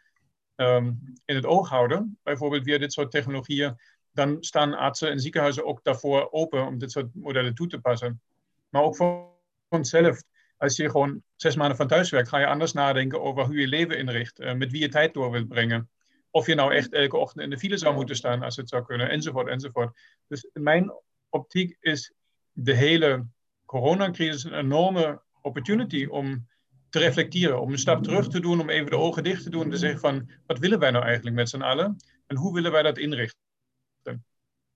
um, 0.56 1.14
in 1.26 1.36
het 1.36 1.46
oog 1.46 1.70
houden, 1.70 2.18
bijvoorbeeld 2.24 2.64
via 2.64 2.78
dit 2.78 2.94
soort 2.94 3.12
technologieën, 3.12 3.80
dan 4.12 4.38
staan 4.40 4.74
artsen 4.74 5.10
en 5.10 5.20
ziekenhuizen 5.20 5.66
ook 5.66 5.84
daarvoor 5.84 6.32
open 6.32 6.66
om 6.66 6.78
dit 6.78 6.92
soort 6.92 7.16
modellen 7.16 7.56
toe 7.56 7.68
te 7.68 7.80
passen. 7.80 8.22
Maar 8.70 8.84
ook 8.84 8.96
voor 8.96 9.28
onszelf 9.68 10.24
als 10.60 10.76
je 10.76 10.90
gewoon 10.90 11.24
zes 11.36 11.56
maanden 11.56 11.78
van 11.78 11.88
thuis 11.88 12.10
werkt, 12.10 12.30
ga 12.30 12.40
je 12.40 12.46
anders 12.46 12.74
nadenken 12.74 13.22
over 13.22 13.46
hoe 13.46 13.60
je 13.60 13.68
leven 13.68 13.98
inricht, 13.98 14.40
uh, 14.40 14.54
met 14.54 14.72
wie 14.72 14.82
je 14.82 14.90
tijd 14.90 15.14
door 15.14 15.32
wilt 15.32 15.48
brengen. 15.48 15.90
Of 16.32 16.48
je 16.48 16.56
nou 16.56 16.74
echt 16.74 16.94
elke 16.94 17.18
ochtend 17.18 17.44
in 17.44 17.50
de 17.50 17.58
file 17.58 17.78
zou 17.78 17.96
moeten 17.96 18.16
staan 18.16 18.44
als 18.44 18.56
het 18.56 18.70
zou 18.70 18.84
kunnen, 18.84 19.10
enzovoort, 19.10 19.48
enzovoort. 19.48 20.00
Dus 20.28 20.50
in 20.54 20.64
mijn 20.64 20.92
optiek 21.30 21.78
is 21.80 22.14
de 22.52 22.74
hele 22.74 23.26
coronacrisis 23.66 24.44
een 24.44 24.54
enorme 24.54 25.22
opportunity 25.42 26.06
om 26.06 26.48
te 26.90 27.00
reflecteren, 27.00 27.62
om 27.62 27.72
een 27.72 27.80
stap 27.80 28.04
terug 28.04 28.28
te 28.28 28.40
doen, 28.40 28.60
om 28.60 28.70
even 28.70 28.90
de 28.90 28.98
ogen 28.98 29.24
dicht 29.24 29.44
te 29.44 29.50
doen 29.50 29.64
en 29.64 29.70
te 29.70 29.78
zeggen 29.78 30.00
van, 30.00 30.32
wat 30.46 30.60
willen 30.60 30.80
wij 30.80 30.92
nou 30.92 31.06
eigenlijk 31.06 31.36
met 31.36 31.50
z'n 31.50 31.62
allen? 31.62 31.96
En 32.28 32.36
hoe 32.36 32.54
willen 32.54 32.72
wij 32.72 32.82
dat 32.82 32.98
inrichten? 32.98 33.38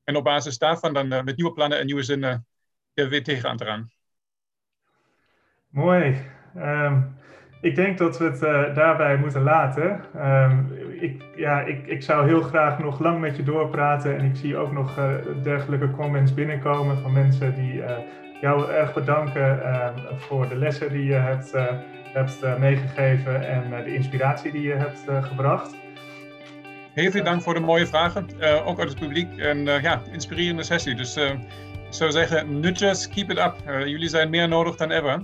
En 0.04 0.16
op 0.16 0.24
basis 0.24 0.58
daarvan 0.58 0.94
dan 0.94 1.14
uh, 1.14 1.24
met 1.24 1.36
nieuwe 1.36 1.54
plannen 1.54 1.80
en 1.80 1.86
nieuwe 1.86 2.04
zinnen 2.04 2.48
er 2.94 3.10
weer 3.10 3.24
tegenaan 3.24 3.58
te 3.58 3.66
gaan. 3.66 3.93
Mooi. 5.74 6.16
Um, 6.58 7.16
ik 7.62 7.76
denk 7.76 7.98
dat 7.98 8.18
we 8.18 8.26
het 8.26 8.42
uh, 8.42 8.76
daarbij 8.76 9.18
moeten 9.18 9.42
laten. 9.42 10.02
Um, 10.16 10.72
ik, 11.00 11.24
ja, 11.36 11.62
ik, 11.62 11.88
ik 11.88 12.04
zou 12.04 12.28
heel 12.28 12.42
graag 12.42 12.80
nog 12.80 13.00
lang 13.00 13.20
met 13.20 13.36
je 13.36 13.44
doorpraten. 13.44 14.18
En 14.18 14.26
ik 14.26 14.36
zie 14.36 14.58
ook 14.58 14.72
nog 14.72 14.98
uh, 14.98 15.14
dergelijke 15.44 15.92
comments 15.92 16.34
binnenkomen 16.34 16.98
van 16.98 17.14
mensen 17.14 17.56
die 17.56 17.74
uh, 17.74 17.92
jou 18.42 18.72
erg 18.72 18.94
bedanken 18.94 19.64
ehm, 19.64 19.94
voor 20.18 20.50
de 20.50 20.56
lessen 20.56 20.92
die 20.92 21.06
je 21.06 21.14
hebt, 21.14 21.52
hebt 22.14 22.60
meegegeven 22.60 23.48
en 23.48 23.84
de 23.84 23.94
inspiratie 23.94 24.52
die 24.52 24.62
je 24.62 24.74
hebt 24.74 25.04
gebracht. 25.22 25.76
Heel 26.94 27.12
veel 27.12 27.24
dank 27.24 27.42
voor 27.42 27.54
de 27.54 27.60
mooie 27.60 27.88
vragen, 27.88 28.26
ook 28.66 28.80
uit 28.80 28.90
het 28.90 29.00
publiek. 29.00 29.38
En 29.38 29.66
ja, 29.66 30.02
inspirerende 30.12 30.64
sessie. 30.64 30.96
Dus 30.96 31.16
ik 31.18 31.38
zou 31.90 32.12
zeggen, 32.12 32.60
nutjes, 32.60 33.10
keep 33.10 33.30
it 33.32 33.38
up. 33.38 33.56
jullie 33.86 34.10
zijn 34.10 34.30
meer 34.30 34.48
nodig 34.48 34.76
dan 34.76 34.92
ever. 34.92 35.22